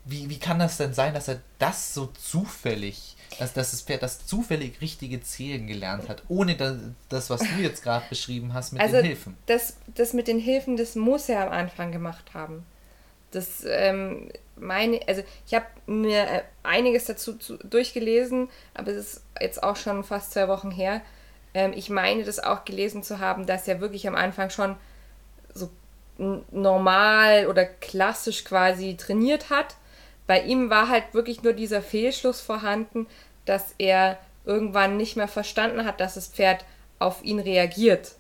[0.05, 4.01] Wie, wie kann das denn sein, dass er das so zufällig dass, dass das Pferd
[4.03, 6.55] das zufällig richtige Zählen gelernt hat, ohne
[7.09, 9.38] das, was du jetzt gerade beschrieben hast mit also den Hilfen.
[9.45, 12.65] Das, das mit den Hilfen, das muss er am Anfang gemacht haben.
[13.32, 19.23] Das, ähm, meine, also ich habe mir äh, einiges dazu zu, durchgelesen, aber es ist
[19.39, 21.01] jetzt auch schon fast zwei Wochen her.
[21.53, 24.75] Ähm, ich meine, das auch gelesen zu haben, dass er wirklich am Anfang schon
[25.53, 25.69] so
[26.17, 29.75] normal oder klassisch quasi trainiert hat.
[30.30, 33.07] Bei ihm war halt wirklich nur dieser Fehlschluss vorhanden,
[33.45, 36.65] dass er irgendwann nicht mehr verstanden hat, dass das Pferd
[36.99, 38.13] auf ihn reagiert.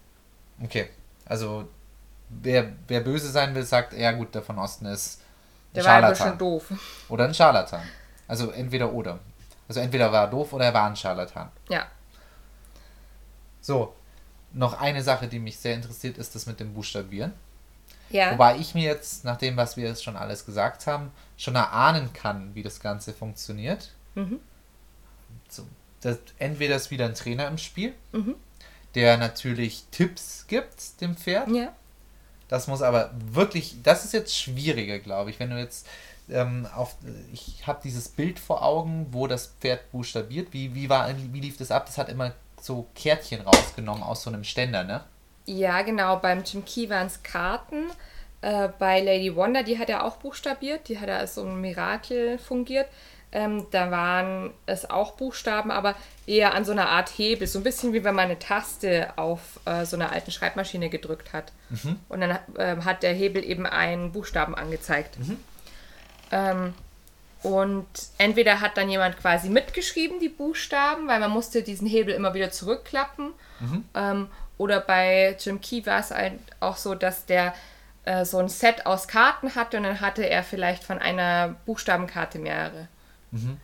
[0.63, 0.89] Okay,
[1.25, 1.67] also
[2.29, 6.01] wer, wer böse sein will, sagt, ja gut, der von Osten ist ein der Scharlatan.
[6.01, 6.63] war bisschen doof.
[7.09, 7.83] Oder ein Scharlatan.
[8.27, 9.19] Also entweder oder.
[9.67, 11.51] Also entweder war er doof oder er war ein Scharlatan.
[11.69, 11.85] Ja.
[13.61, 13.93] So,
[14.53, 17.33] noch eine Sache, die mich sehr interessiert, ist das mit dem Buchstabieren.
[18.09, 18.31] Ja.
[18.31, 22.13] Wobei ich mir jetzt, nach dem, was wir jetzt schon alles gesagt haben, schon erahnen
[22.13, 23.91] kann, wie das Ganze funktioniert.
[24.13, 24.39] Mhm
[25.49, 25.65] so,
[26.01, 28.35] das, entweder ist wieder ein Trainer im Spiel, mhm.
[28.95, 31.49] der natürlich Tipps gibt dem Pferd.
[31.49, 31.73] Ja.
[32.47, 35.87] Das muss aber wirklich, das ist jetzt schwieriger, glaube ich, wenn du jetzt
[36.29, 36.95] ähm, auf,
[37.31, 40.47] ich habe dieses Bild vor Augen, wo das Pferd buchstabiert.
[40.51, 41.85] Wie, wie, war, wie lief das ab?
[41.85, 45.03] Das hat immer so Kärtchen rausgenommen aus so einem Ständer, ne?
[45.45, 46.17] Ja, genau.
[46.17, 47.85] Beim Jim Key waren es Karten.
[48.41, 50.87] Äh, bei Lady Wonder, die hat er auch buchstabiert.
[50.87, 52.87] Die hat er als so ein Mirakel fungiert.
[53.31, 55.93] Ähm, da waren es auch Buchstaben, aber
[56.25, 57.47] eher an so einer Art Hebel.
[57.47, 61.31] So ein bisschen wie wenn man eine Taste auf äh, so einer alten Schreibmaschine gedrückt
[61.33, 61.51] hat.
[61.69, 61.99] Mhm.
[62.09, 65.19] Und dann äh, hat der Hebel eben einen Buchstaben angezeigt.
[65.19, 65.37] Mhm.
[66.31, 66.73] Ähm,
[67.43, 67.87] und
[68.17, 72.51] entweder hat dann jemand quasi mitgeschrieben, die Buchstaben, weil man musste diesen Hebel immer wieder
[72.51, 73.31] zurückklappen.
[73.59, 73.85] Mhm.
[73.93, 74.27] Ähm,
[74.57, 77.53] oder bei Jim Key war es halt auch so, dass der
[78.05, 82.39] äh, so ein Set aus Karten hatte und dann hatte er vielleicht von einer Buchstabenkarte
[82.39, 82.87] mehrere.
[83.31, 83.57] Mhm.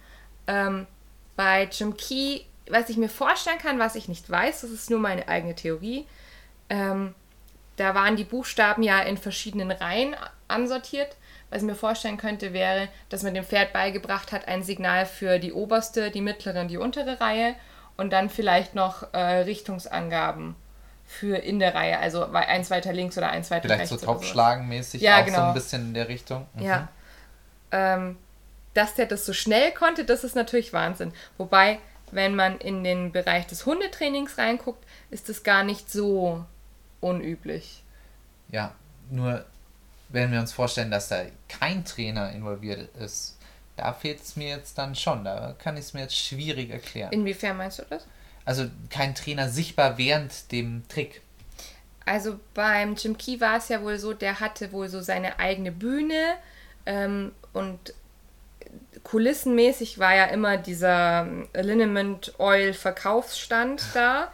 [0.47, 0.87] Ähm,
[1.35, 4.99] bei Jim Key, was ich mir vorstellen kann, was ich nicht weiß, das ist nur
[4.99, 6.05] meine eigene Theorie,
[6.69, 7.13] ähm,
[7.77, 10.15] da waren die Buchstaben ja in verschiedenen Reihen
[10.47, 11.17] ansortiert.
[11.49, 15.39] Was ich mir vorstellen könnte, wäre, dass man dem Pferd beigebracht hat, ein Signal für
[15.39, 17.55] die oberste, die mittlere und die untere Reihe
[17.97, 20.55] und dann vielleicht noch äh, Richtungsangaben
[21.05, 23.89] für in der Reihe, also eins weiter links oder eins weiter vielleicht rechts.
[23.89, 25.37] Vielleicht so Topfschlagenmäßig ja, auch genau.
[25.37, 26.47] so ein bisschen in der Richtung.
[26.55, 26.63] Mhm.
[26.63, 26.87] Ja.
[27.71, 28.17] Ähm,
[28.73, 31.13] dass der das so schnell konnte, das ist natürlich Wahnsinn.
[31.37, 31.79] Wobei,
[32.11, 36.45] wenn man in den Bereich des Hundetrainings reinguckt, ist das gar nicht so
[36.99, 37.83] unüblich.
[38.49, 38.73] Ja,
[39.09, 39.45] nur
[40.09, 43.37] wenn wir uns vorstellen, dass da kein Trainer involviert ist,
[43.77, 45.23] da fehlt es mir jetzt dann schon.
[45.23, 47.11] Da kann ich es mir jetzt schwierig erklären.
[47.11, 48.05] Inwiefern meinst du das?
[48.45, 51.21] Also kein Trainer sichtbar während dem Trick.
[52.05, 55.71] Also beim Jim Key war es ja wohl so, der hatte wohl so seine eigene
[55.71, 56.35] Bühne
[56.85, 57.93] ähm, und
[59.03, 64.31] kulissenmäßig war ja immer dieser Liniment Oil Verkaufsstand da,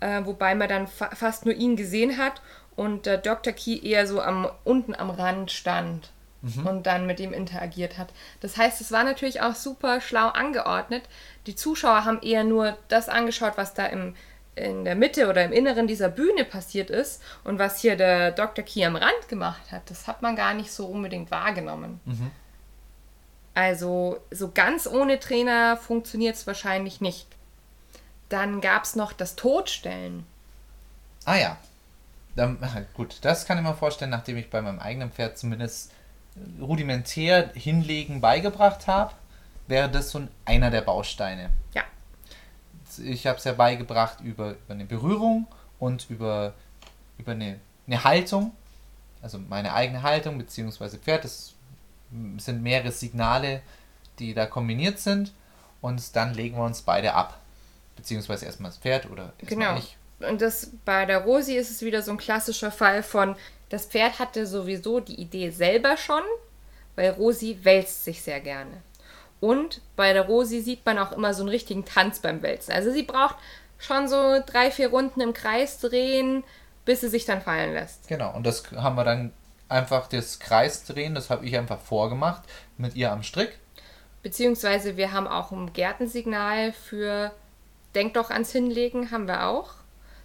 [0.00, 2.40] äh, wobei man dann fa fast nur ihn gesehen hat
[2.76, 3.52] und äh, Dr.
[3.52, 6.10] Key eher so am, unten am Rand stand
[6.42, 6.66] mhm.
[6.66, 8.12] und dann mit ihm interagiert hat.
[8.40, 11.02] Das heißt, es war natürlich auch super schlau angeordnet.
[11.46, 14.14] Die Zuschauer haben eher nur das angeschaut, was da im,
[14.54, 18.64] in der Mitte oder im Inneren dieser Bühne passiert ist und was hier der Dr.
[18.64, 19.90] Key am Rand gemacht hat.
[19.90, 22.00] Das hat man gar nicht so unbedingt wahrgenommen.
[22.04, 22.30] Mhm.
[23.54, 27.26] Also so ganz ohne Trainer funktioniert es wahrscheinlich nicht.
[28.28, 30.26] Dann gab es noch das Todstellen.
[31.24, 31.56] Ah ja.
[32.36, 32.58] Dann,
[32.94, 35.90] gut, das kann ich mir vorstellen, nachdem ich bei meinem eigenen Pferd zumindest
[36.60, 39.12] rudimentär hinlegen beigebracht habe,
[39.66, 41.50] wäre das so einer der Bausteine.
[41.74, 41.84] Ja.
[43.04, 45.46] Ich habe es ja beigebracht über, über eine Berührung
[45.78, 46.54] und über,
[47.18, 48.52] über eine, eine Haltung.
[49.22, 51.54] Also meine eigene Haltung, beziehungsweise Pferd, das
[52.38, 53.60] sind mehrere Signale,
[54.18, 55.32] die da kombiniert sind
[55.80, 57.38] und dann legen wir uns beide ab.
[57.96, 59.78] Beziehungsweise erstmal das Pferd oder erstmal genau.
[59.78, 59.96] ich.
[60.28, 63.36] und das bei der Rosi ist es wieder so ein klassischer Fall von,
[63.68, 66.22] das Pferd hatte sowieso die Idee selber schon,
[66.96, 68.82] weil Rosi wälzt sich sehr gerne.
[69.40, 72.72] Und bei der Rosi sieht man auch immer so einen richtigen Tanz beim Wälzen.
[72.72, 73.36] Also sie braucht
[73.78, 76.42] schon so drei, vier Runden im Kreis drehen,
[76.84, 78.08] bis sie sich dann fallen lässt.
[78.08, 79.32] Genau, und das haben wir dann
[79.68, 82.42] einfach das Kreisdrehen, das habe ich einfach vorgemacht
[82.78, 83.58] mit ihr am Strick.
[84.22, 87.30] Beziehungsweise wir haben auch ein Gärtensignal für
[87.94, 89.70] Denk doch ans Hinlegen, haben wir auch.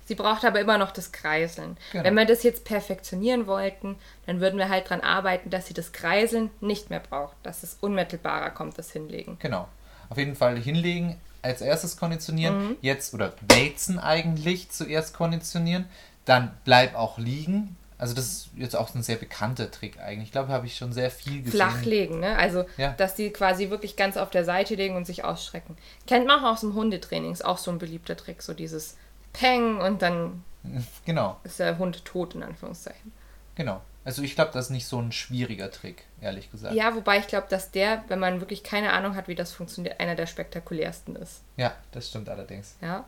[0.06, 1.78] Sie braucht aber immer noch das Kreiseln.
[1.92, 2.04] Genau.
[2.04, 3.96] Wenn wir das jetzt perfektionieren wollten,
[4.26, 7.78] dann würden wir halt daran arbeiten, dass sie das Kreiseln nicht mehr braucht, dass es
[7.80, 9.38] unmittelbarer kommt, das Hinlegen.
[9.40, 9.68] Genau.
[10.10, 12.78] Auf jeden Fall hinlegen, als erstes konditionieren, mhm.
[12.82, 15.86] jetzt oder wälzen eigentlich zuerst konditionieren,
[16.26, 17.76] dann bleib auch liegen.
[17.98, 20.26] Also das ist jetzt auch ein sehr bekannter Trick eigentlich.
[20.26, 21.52] Ich glaube, habe ich schon sehr viel gesehen.
[21.52, 22.36] Flachlegen, ne?
[22.36, 22.92] Also, ja.
[22.98, 25.78] dass die quasi wirklich ganz auf der Seite legen und sich ausstrecken.
[26.06, 28.98] Kennt man auch aus dem Hundetraining, ist auch so ein beliebter Trick, so dieses
[29.34, 30.44] Peng und dann
[31.06, 31.40] genau.
[31.44, 33.12] ist der Hund tot, in Anführungszeichen.
[33.56, 33.82] Genau.
[34.06, 36.76] Also ich glaube, das ist nicht so ein schwieriger Trick, ehrlich gesagt.
[36.76, 40.00] Ja, wobei ich glaube, dass der, wenn man wirklich keine Ahnung hat, wie das funktioniert,
[40.00, 41.42] einer der spektakulärsten ist.
[41.56, 42.76] Ja, das stimmt allerdings.
[42.82, 43.06] Ja.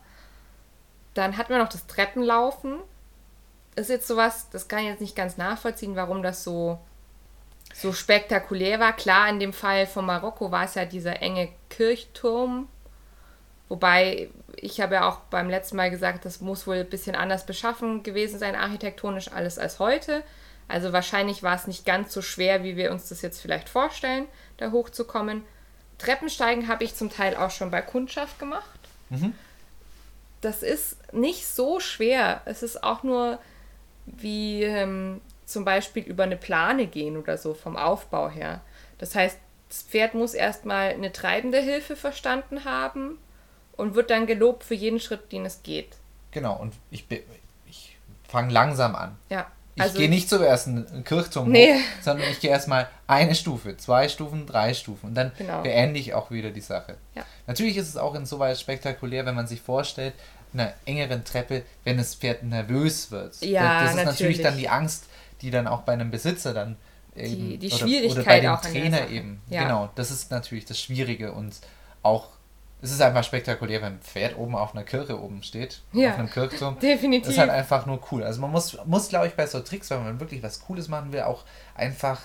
[1.12, 2.78] Dann hatten wir noch das Treppenlaufen.
[3.74, 6.78] Ist jetzt sowas, das kann ich jetzt nicht ganz nachvollziehen, warum das so,
[7.74, 8.94] so spektakulär war.
[8.94, 12.68] Klar, in dem Fall von Marokko war es ja dieser enge Kirchturm,
[13.68, 17.46] Wobei ich habe ja auch beim letzten Mal gesagt, das muss wohl ein bisschen anders
[17.46, 20.22] beschaffen gewesen sein, architektonisch alles als heute.
[20.68, 24.26] Also wahrscheinlich war es nicht ganz so schwer, wie wir uns das jetzt vielleicht vorstellen,
[24.56, 25.42] da hochzukommen.
[25.98, 28.80] Treppensteigen habe ich zum Teil auch schon bei Kundschaft gemacht.
[29.10, 29.34] Mhm.
[30.40, 32.42] Das ist nicht so schwer.
[32.44, 33.38] Es ist auch nur
[34.06, 38.60] wie ähm, zum Beispiel über eine Plane gehen oder so vom Aufbau her.
[38.98, 39.38] Das heißt,
[39.68, 43.18] das Pferd muss erstmal eine treibende Hilfe verstanden haben
[43.76, 45.96] und wird dann gelobt für jeden Schritt, den es geht.
[46.30, 47.06] Genau, und ich,
[47.66, 47.96] ich
[48.28, 49.16] fange langsam an.
[49.30, 49.46] Ja.
[49.78, 51.74] Also ich gehe nicht zuerst einen Kirchturm nee.
[51.74, 55.62] hoch, sondern ich gehe erstmal eine Stufe, zwei Stufen, drei Stufen und dann genau.
[55.62, 56.96] beende ich auch wieder die Sache.
[57.14, 57.24] Ja.
[57.46, 60.14] Natürlich ist es auch insoweit spektakulär, wenn man sich vorstellt,
[60.54, 63.38] einer engeren Treppe, wenn das Pferd nervös wird.
[63.42, 64.06] Ja, das ist natürlich.
[64.06, 65.04] natürlich dann die Angst,
[65.42, 66.76] die dann auch bei einem Besitzer dann
[67.14, 69.42] eben, die, die Schwierigkeit oder, bei dem Trainer eben.
[69.50, 69.64] Ja.
[69.64, 71.54] Genau, das ist natürlich das Schwierige und
[72.02, 72.28] auch
[72.82, 75.82] es ist einfach spektakulär, wenn ein Pferd oben auf einer Kirche oben steht.
[75.92, 76.78] Ja, auf einem Kirchturm.
[76.80, 77.24] Definitiv.
[77.24, 78.22] Das ist halt einfach nur cool.
[78.22, 81.12] Also man muss, muss glaube ich, bei so Tricks, wenn man wirklich was Cooles machen
[81.12, 82.20] will, auch einfach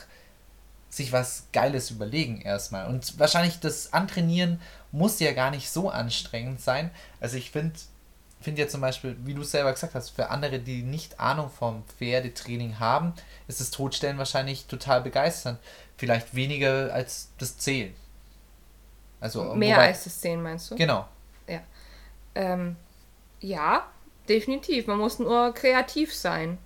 [0.90, 2.88] sich was Geiles überlegen erstmal.
[2.88, 4.60] Und wahrscheinlich das Antrainieren
[4.92, 6.92] muss ja gar nicht so anstrengend sein.
[7.22, 7.74] Also ich finde
[8.42, 11.50] finde ja zum Beispiel, wie du es selber gesagt hast, für andere, die nicht Ahnung
[11.50, 13.14] vom Pferdetraining haben,
[13.48, 15.60] ist das Totstellen wahrscheinlich total begeisternd.
[15.96, 17.94] Vielleicht weniger als das Zählen.
[19.22, 20.76] Also, Mehr wobei, als das 10, meinst du?
[20.76, 21.08] Genau.
[21.48, 21.62] Ja.
[22.36, 22.76] Ähm,
[23.40, 23.88] ja,
[24.28, 24.88] definitiv.
[24.88, 26.58] Man muss nur kreativ sein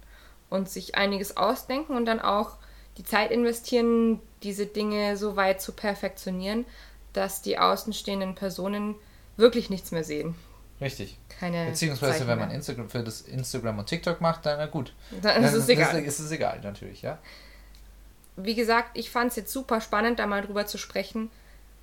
[0.49, 2.57] und sich einiges ausdenken und dann auch
[2.97, 6.65] die Zeit investieren, diese Dinge so weit zu perfektionieren,
[7.13, 8.95] dass die außenstehenden Personen
[9.35, 10.35] wirklich nichts mehr sehen.
[10.79, 11.17] Richtig.
[11.39, 14.93] Keine Beziehungsweise, Zeichen wenn man Instagram für das Instagram und TikTok macht, dann na gut.
[15.21, 15.97] Dann ist es egal.
[15.99, 17.17] Ist, ist es egal, natürlich, ja.
[18.37, 21.29] Wie gesagt, ich fand es jetzt super spannend, da mal drüber zu sprechen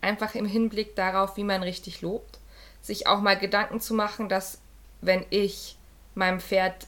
[0.03, 2.39] einfach im Hinblick darauf, wie man richtig lobt,
[2.81, 4.61] sich auch mal Gedanken zu machen, dass
[5.01, 5.79] wenn ich
[6.15, 6.87] meinem Pferd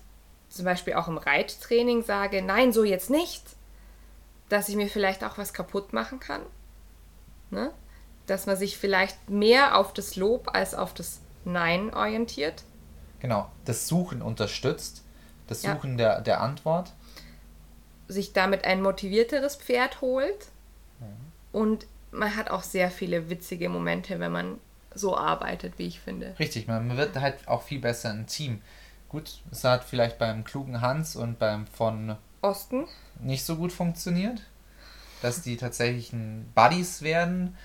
[0.49, 3.43] zum Beispiel auch im Reittraining sage, nein, so jetzt nicht,
[4.49, 6.43] dass ich mir vielleicht auch was kaputt machen kann.
[7.51, 7.73] Ne?
[8.27, 12.63] Dass man sich vielleicht mehr auf das Lob als auf das Nein orientiert.
[13.21, 15.03] Genau, das Suchen unterstützt,
[15.47, 15.97] das Suchen ja.
[15.97, 16.93] der, der Antwort.
[18.07, 20.47] Sich damit ein motivierteres Pferd holt
[21.01, 21.33] mhm.
[21.53, 24.61] und man hat auch sehr viele witzige Momente, wenn man
[24.95, 26.35] so arbeitet, wie ich finde.
[26.39, 28.63] Richtig, man wird halt auch viel besser im Team.
[29.09, 32.87] Gut, es hat vielleicht beim klugen Hans und beim von Osten
[33.21, 34.43] nicht so gut funktioniert,
[35.23, 36.13] dass die tatsächlich
[36.55, 37.57] Buddies werden.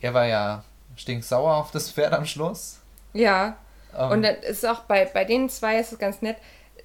[0.00, 0.64] Er war ja
[0.96, 2.80] stinksauer auf das Pferd am Schluss.
[3.12, 3.56] Ja.
[3.96, 6.36] Ähm, und dann ist auch bei, bei den zwei ist es ganz nett,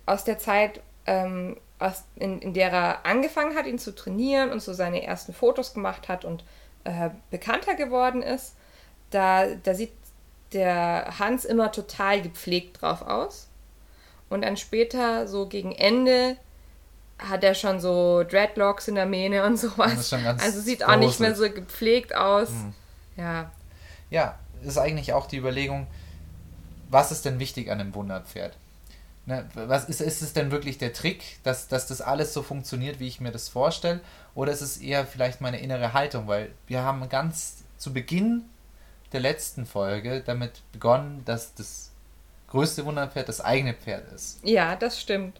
[0.06, 4.62] aus der Zeit, ähm, aus, in, in der er angefangen hat, ihn zu trainieren und
[4.62, 6.44] so seine ersten Fotos gemacht hat und
[6.84, 8.56] äh, bekannter geworden ist,
[9.10, 9.92] da, da sieht
[10.54, 13.48] der Hans immer total gepflegt drauf aus.
[14.30, 16.38] Und dann später, so gegen Ende,
[17.18, 20.14] hat er schon so Dreadlocks in der Mähne und sowas.
[20.14, 22.50] also sieht auch nicht mehr so gepflegt aus.
[22.50, 22.74] Hm.
[23.18, 23.52] Ja.
[24.10, 25.88] Ja, ist eigentlich auch die Überlegung,
[26.90, 28.56] was ist denn wichtig an einem Wunderpferd?
[29.26, 33.00] Ne, was ist, ist es denn wirklich der Trick, dass, dass das alles so funktioniert,
[33.00, 34.02] wie ich mir das vorstelle?
[34.34, 36.28] Oder ist es eher vielleicht meine innere Haltung?
[36.28, 38.46] Weil wir haben ganz zu Beginn
[39.12, 41.92] der letzten Folge damit begonnen, dass das
[42.48, 44.40] größte Wunderpferd das eigene Pferd ist.
[44.44, 45.40] Ja, das stimmt.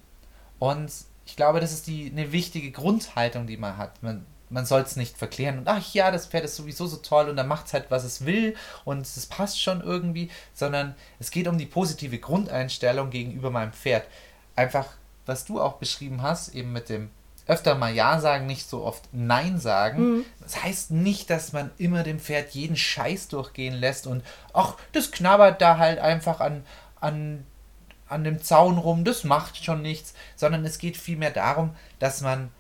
[0.60, 0.92] Und
[1.26, 4.02] ich glaube, das ist die eine wichtige Grundhaltung, die man hat.
[4.04, 7.30] Man, man soll es nicht verklären und ach ja, das Pferd ist sowieso so toll
[7.30, 11.32] und dann macht es halt, was es will und es passt schon irgendwie, sondern es
[11.32, 14.06] geht um die positive Grundeinstellung gegenüber meinem Pferd.
[14.56, 14.88] Einfach,
[15.26, 17.10] was du auch beschrieben hast, eben mit dem
[17.50, 20.18] öfter mal Ja sagen, nicht so oft Nein sagen.
[20.18, 20.26] Mhm.
[20.40, 24.24] Das heißt nicht, dass man immer dem Pferd jeden Scheiß durchgehen lässt und
[24.54, 26.64] ach, das knabbert da halt einfach an,
[27.02, 27.46] an,
[28.08, 32.52] an dem Zaun rum, das macht schon nichts, sondern es geht vielmehr darum, dass man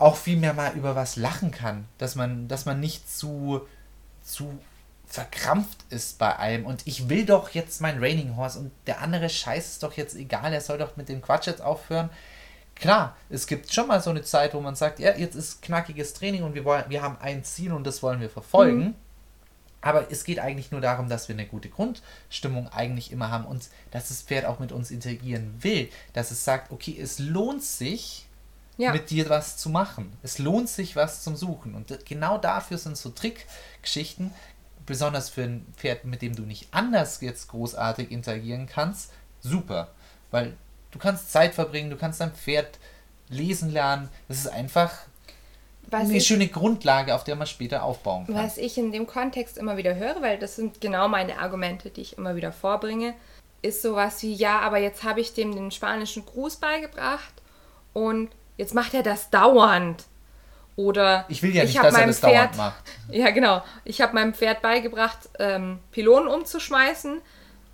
[0.00, 3.60] auch vielmehr mal über was lachen kann, dass man, dass man nicht zu,
[4.22, 4.58] zu
[5.06, 9.28] verkrampft ist bei allem und ich will doch jetzt mein Raining Horse und der andere
[9.28, 12.10] Scheiß ist doch jetzt egal, er soll doch mit dem Quatsch jetzt aufhören.
[12.76, 16.14] Klar, es gibt schon mal so eine Zeit, wo man sagt, ja, jetzt ist knackiges
[16.14, 18.78] Training und wir wollen, wir haben ein Ziel und das wollen wir verfolgen.
[18.78, 18.94] Mhm.
[19.82, 23.68] Aber es geht eigentlich nur darum, dass wir eine gute Grundstimmung eigentlich immer haben und
[23.90, 25.90] dass das Pferd auch mit uns interagieren will.
[26.12, 28.26] Dass es sagt, okay, es lohnt sich,
[28.80, 28.92] ja.
[28.92, 30.12] mit dir was zu machen.
[30.22, 31.74] Es lohnt sich, was zum Suchen.
[31.74, 34.32] Und genau dafür sind so Trickgeschichten,
[34.86, 39.92] besonders für ein Pferd, mit dem du nicht anders jetzt großartig interagieren kannst, super.
[40.30, 40.56] Weil
[40.90, 42.78] du kannst Zeit verbringen, du kannst dein Pferd
[43.28, 44.08] lesen lernen.
[44.28, 44.92] Das ist einfach
[45.88, 48.34] was eine ich, schöne Grundlage, auf der man später aufbauen kann.
[48.34, 52.02] Was ich in dem Kontext immer wieder höre, weil das sind genau meine Argumente, die
[52.02, 53.14] ich immer wieder vorbringe,
[53.62, 57.34] ist sowas wie, ja, aber jetzt habe ich dem den spanischen Gruß beigebracht
[57.92, 60.04] und jetzt macht er das dauernd.
[60.76, 62.84] Oder ich will ja nicht, dass er das Pferd, dauernd macht.
[63.10, 63.62] Ja, genau.
[63.84, 67.20] Ich habe meinem Pferd beigebracht, ähm, Pylonen umzuschmeißen.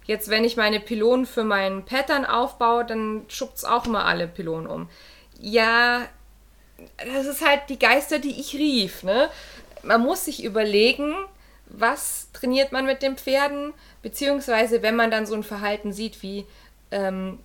[0.07, 4.67] Jetzt, wenn ich meine Pylonen für meinen Pattern aufbaue, dann schubt's auch immer alle Pylonen
[4.67, 4.89] um.
[5.41, 6.03] Ja,
[6.99, 9.03] das ist halt die Geister, die ich rief.
[9.03, 9.29] Ne?
[9.83, 11.15] Man muss sich überlegen,
[11.67, 13.73] was trainiert man mit den Pferden,
[14.03, 16.47] beziehungsweise wenn man dann so ein Verhalten sieht, wie
[16.91, 17.39] ähm,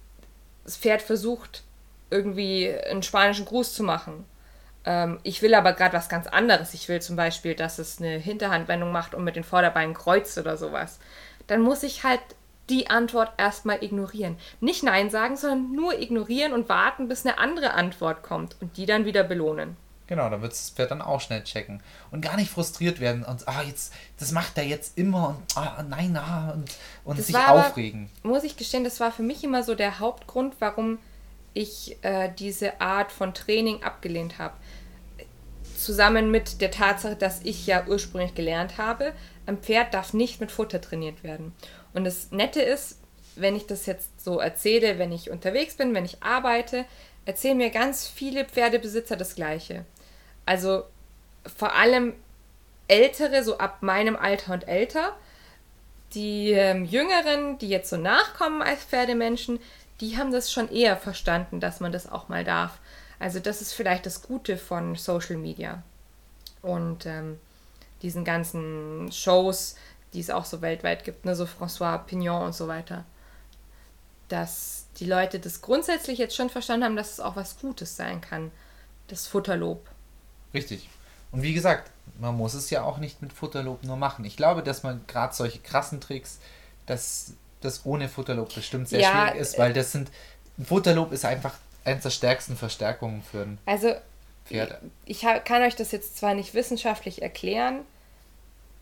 [0.63, 1.63] das Pferd versucht,
[2.11, 4.25] irgendwie einen spanischen Gruß zu machen.
[4.85, 6.73] Ähm, ich will aber gerade was ganz anderes.
[6.73, 10.57] Ich will zum Beispiel, dass es eine Hinterhandwendung macht und mit den Vorderbeinen kreuzt oder
[10.57, 10.99] sowas.
[11.47, 12.21] Dann muss ich halt
[12.69, 14.37] die Antwort erstmal ignorieren.
[14.59, 18.85] Nicht Nein sagen, sondern nur ignorieren und warten, bis eine andere Antwort kommt und die
[18.85, 19.75] dann wieder belohnen.
[20.07, 21.81] Genau, dann wird das Pferd dann auch schnell checken
[22.11, 25.85] und gar nicht frustriert werden und ah jetzt das macht er jetzt immer und ah
[25.87, 26.69] nein ah und,
[27.05, 28.09] und sich aufregen.
[28.21, 30.99] Aber, muss ich gestehen, das war für mich immer so der Hauptgrund, warum
[31.53, 34.55] ich äh, diese Art von Training abgelehnt habe.
[35.77, 39.13] Zusammen mit der Tatsache, dass ich ja ursprünglich gelernt habe,
[39.45, 41.53] ein Pferd darf nicht mit Futter trainiert werden.
[41.93, 42.99] Und das Nette ist,
[43.35, 46.85] wenn ich das jetzt so erzähle, wenn ich unterwegs bin, wenn ich arbeite,
[47.25, 49.85] erzählen mir ganz viele Pferdebesitzer das Gleiche.
[50.45, 50.83] Also
[51.57, 52.13] vor allem
[52.87, 55.15] ältere, so ab meinem Alter und älter.
[56.13, 59.59] Die ähm, Jüngeren, die jetzt so nachkommen als Pferdemenschen,
[60.01, 62.79] die haben das schon eher verstanden, dass man das auch mal darf.
[63.19, 65.83] Also das ist vielleicht das Gute von Social Media
[66.63, 67.39] und ähm,
[68.01, 69.75] diesen ganzen Shows,
[70.13, 73.05] die es auch so weltweit gibt, ne, so François Pignon und so weiter.
[74.27, 78.21] Dass die Leute das grundsätzlich jetzt schon verstanden haben, dass es auch was Gutes sein
[78.21, 78.51] kann,
[79.07, 79.87] das Futterlob.
[80.53, 80.89] Richtig.
[81.31, 84.25] Und wie gesagt, man muss es ja auch nicht mit Futterlob nur machen.
[84.25, 86.39] Ich glaube, dass man gerade solche krassen Tricks,
[86.87, 90.11] dass das ohne Futterlob bestimmt sehr ja, schwierig ist, weil das sind,
[90.63, 93.93] Futterlob ist einfach eines der stärksten Verstärkungen für ein also,
[94.45, 94.79] Pferd.
[95.05, 97.81] Ich, ich kann euch das jetzt zwar nicht wissenschaftlich erklären,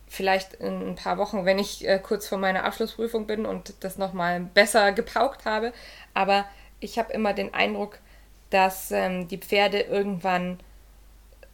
[0.07, 3.97] vielleicht in ein paar Wochen, wenn ich äh, kurz vor meiner Abschlussprüfung bin und das
[3.97, 5.71] nochmal besser gepaukt habe.
[6.13, 6.45] Aber
[6.79, 7.99] ich habe immer den Eindruck,
[8.49, 10.59] dass ähm, die Pferde irgendwann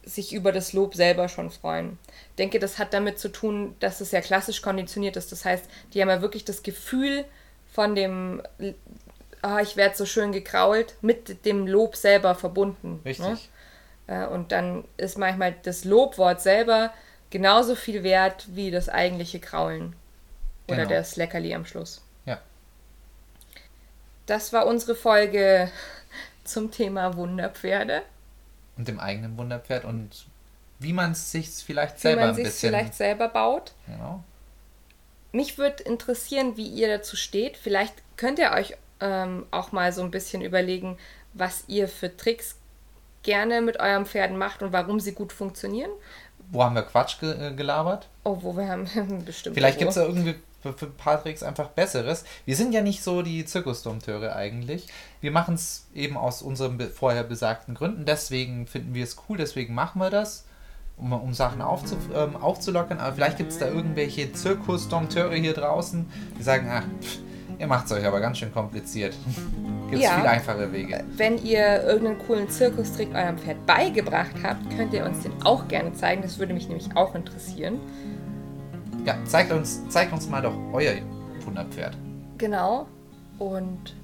[0.06, 1.98] sich über das Lob selber schon freuen.
[2.30, 5.32] Ich denke, das hat damit zu tun, dass es ja klassisch konditioniert ist.
[5.32, 7.24] Das heißt, die haben ja wirklich das Gefühl
[7.72, 8.40] von dem,
[9.42, 13.00] oh, ich werde so schön gekrault, mit dem Lob selber verbunden.
[13.04, 13.10] Ne?
[13.10, 13.50] Richtig.
[14.06, 14.30] Ne?
[14.30, 16.92] Und dann ist manchmal das Lobwort selber
[17.30, 19.96] genauso viel wert wie das eigentliche Kraulen.
[20.68, 20.90] Oder genau.
[20.90, 22.02] das Leckerli am Schluss.
[22.24, 22.40] Ja.
[24.26, 25.70] Das war unsere Folge
[26.44, 28.02] zum Thema Wunderpferde.
[28.76, 30.26] Und dem eigenen Wunderpferd und
[30.78, 32.70] wie man es sich vielleicht selber wie man ein bisschen...
[32.70, 33.72] vielleicht selber baut.
[33.86, 34.22] Genau.
[35.32, 37.56] Mich würde interessieren, wie ihr dazu steht.
[37.56, 40.98] Vielleicht könnt ihr euch ähm, auch mal so ein bisschen überlegen,
[41.34, 42.56] was ihr für Tricks
[43.22, 45.90] gerne mit eurem Pferden macht und warum sie gut funktionieren.
[46.50, 48.08] Wo haben wir Quatsch ge äh, gelabert?
[48.24, 48.88] Oh, wo wir haben
[49.24, 49.56] bestimmt.
[49.56, 50.36] Vielleicht gibt es da irgendwie
[50.72, 52.24] für Patricks einfach Besseres.
[52.44, 54.88] Wir sind ja nicht so die Zirkusdompteure eigentlich.
[55.20, 58.04] Wir machen es eben aus unseren vorher besagten Gründen.
[58.04, 60.44] Deswegen finden wir es cool, deswegen machen wir das,
[60.96, 62.98] um, um Sachen aufzu, ähm, aufzulockern.
[62.98, 66.06] Aber vielleicht gibt es da irgendwelche Zirkusdompteure hier draußen,
[66.38, 67.18] die sagen, ach, pff,
[67.58, 69.14] Ihr macht es euch aber ganz schön kompliziert.
[69.88, 70.16] Gibt es ja.
[70.16, 71.04] viel einfache Wege.
[71.16, 75.92] Wenn ihr irgendeinen coolen Zirkustrick eurem Pferd beigebracht habt, könnt ihr uns den auch gerne
[75.94, 76.22] zeigen.
[76.22, 77.80] Das würde mich nämlich auch interessieren.
[79.06, 80.94] Ja, zeigt uns, zeigt uns mal doch euer
[81.44, 81.96] Wunderpferd.
[82.38, 82.88] Genau.
[83.38, 83.94] Und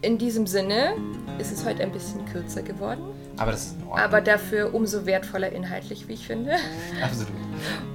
[0.00, 0.94] in diesem Sinne
[1.38, 3.02] ist es heute ein bisschen kürzer geworden.
[3.36, 3.98] Aber das ist in Ordnung.
[3.98, 6.52] Aber dafür umso wertvoller inhaltlich, wie ich finde.
[7.02, 7.32] Absolut.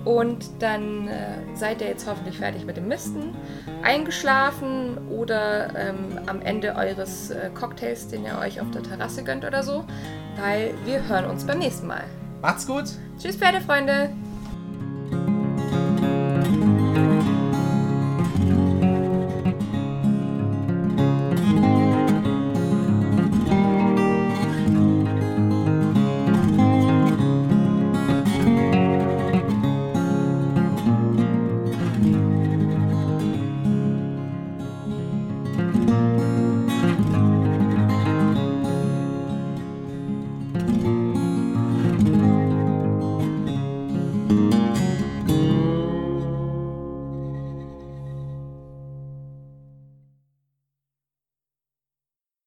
[0.05, 3.33] Und dann äh, seid ihr jetzt hoffentlich fertig mit dem Misten,
[3.81, 9.45] eingeschlafen oder ähm, am Ende eures äh, Cocktails, den ihr euch auf der Terrasse gönnt
[9.45, 9.83] oder so,
[10.39, 12.03] weil wir hören uns beim nächsten Mal.
[12.41, 12.85] Macht's gut.
[13.17, 14.09] Tschüss, Pferdefreunde.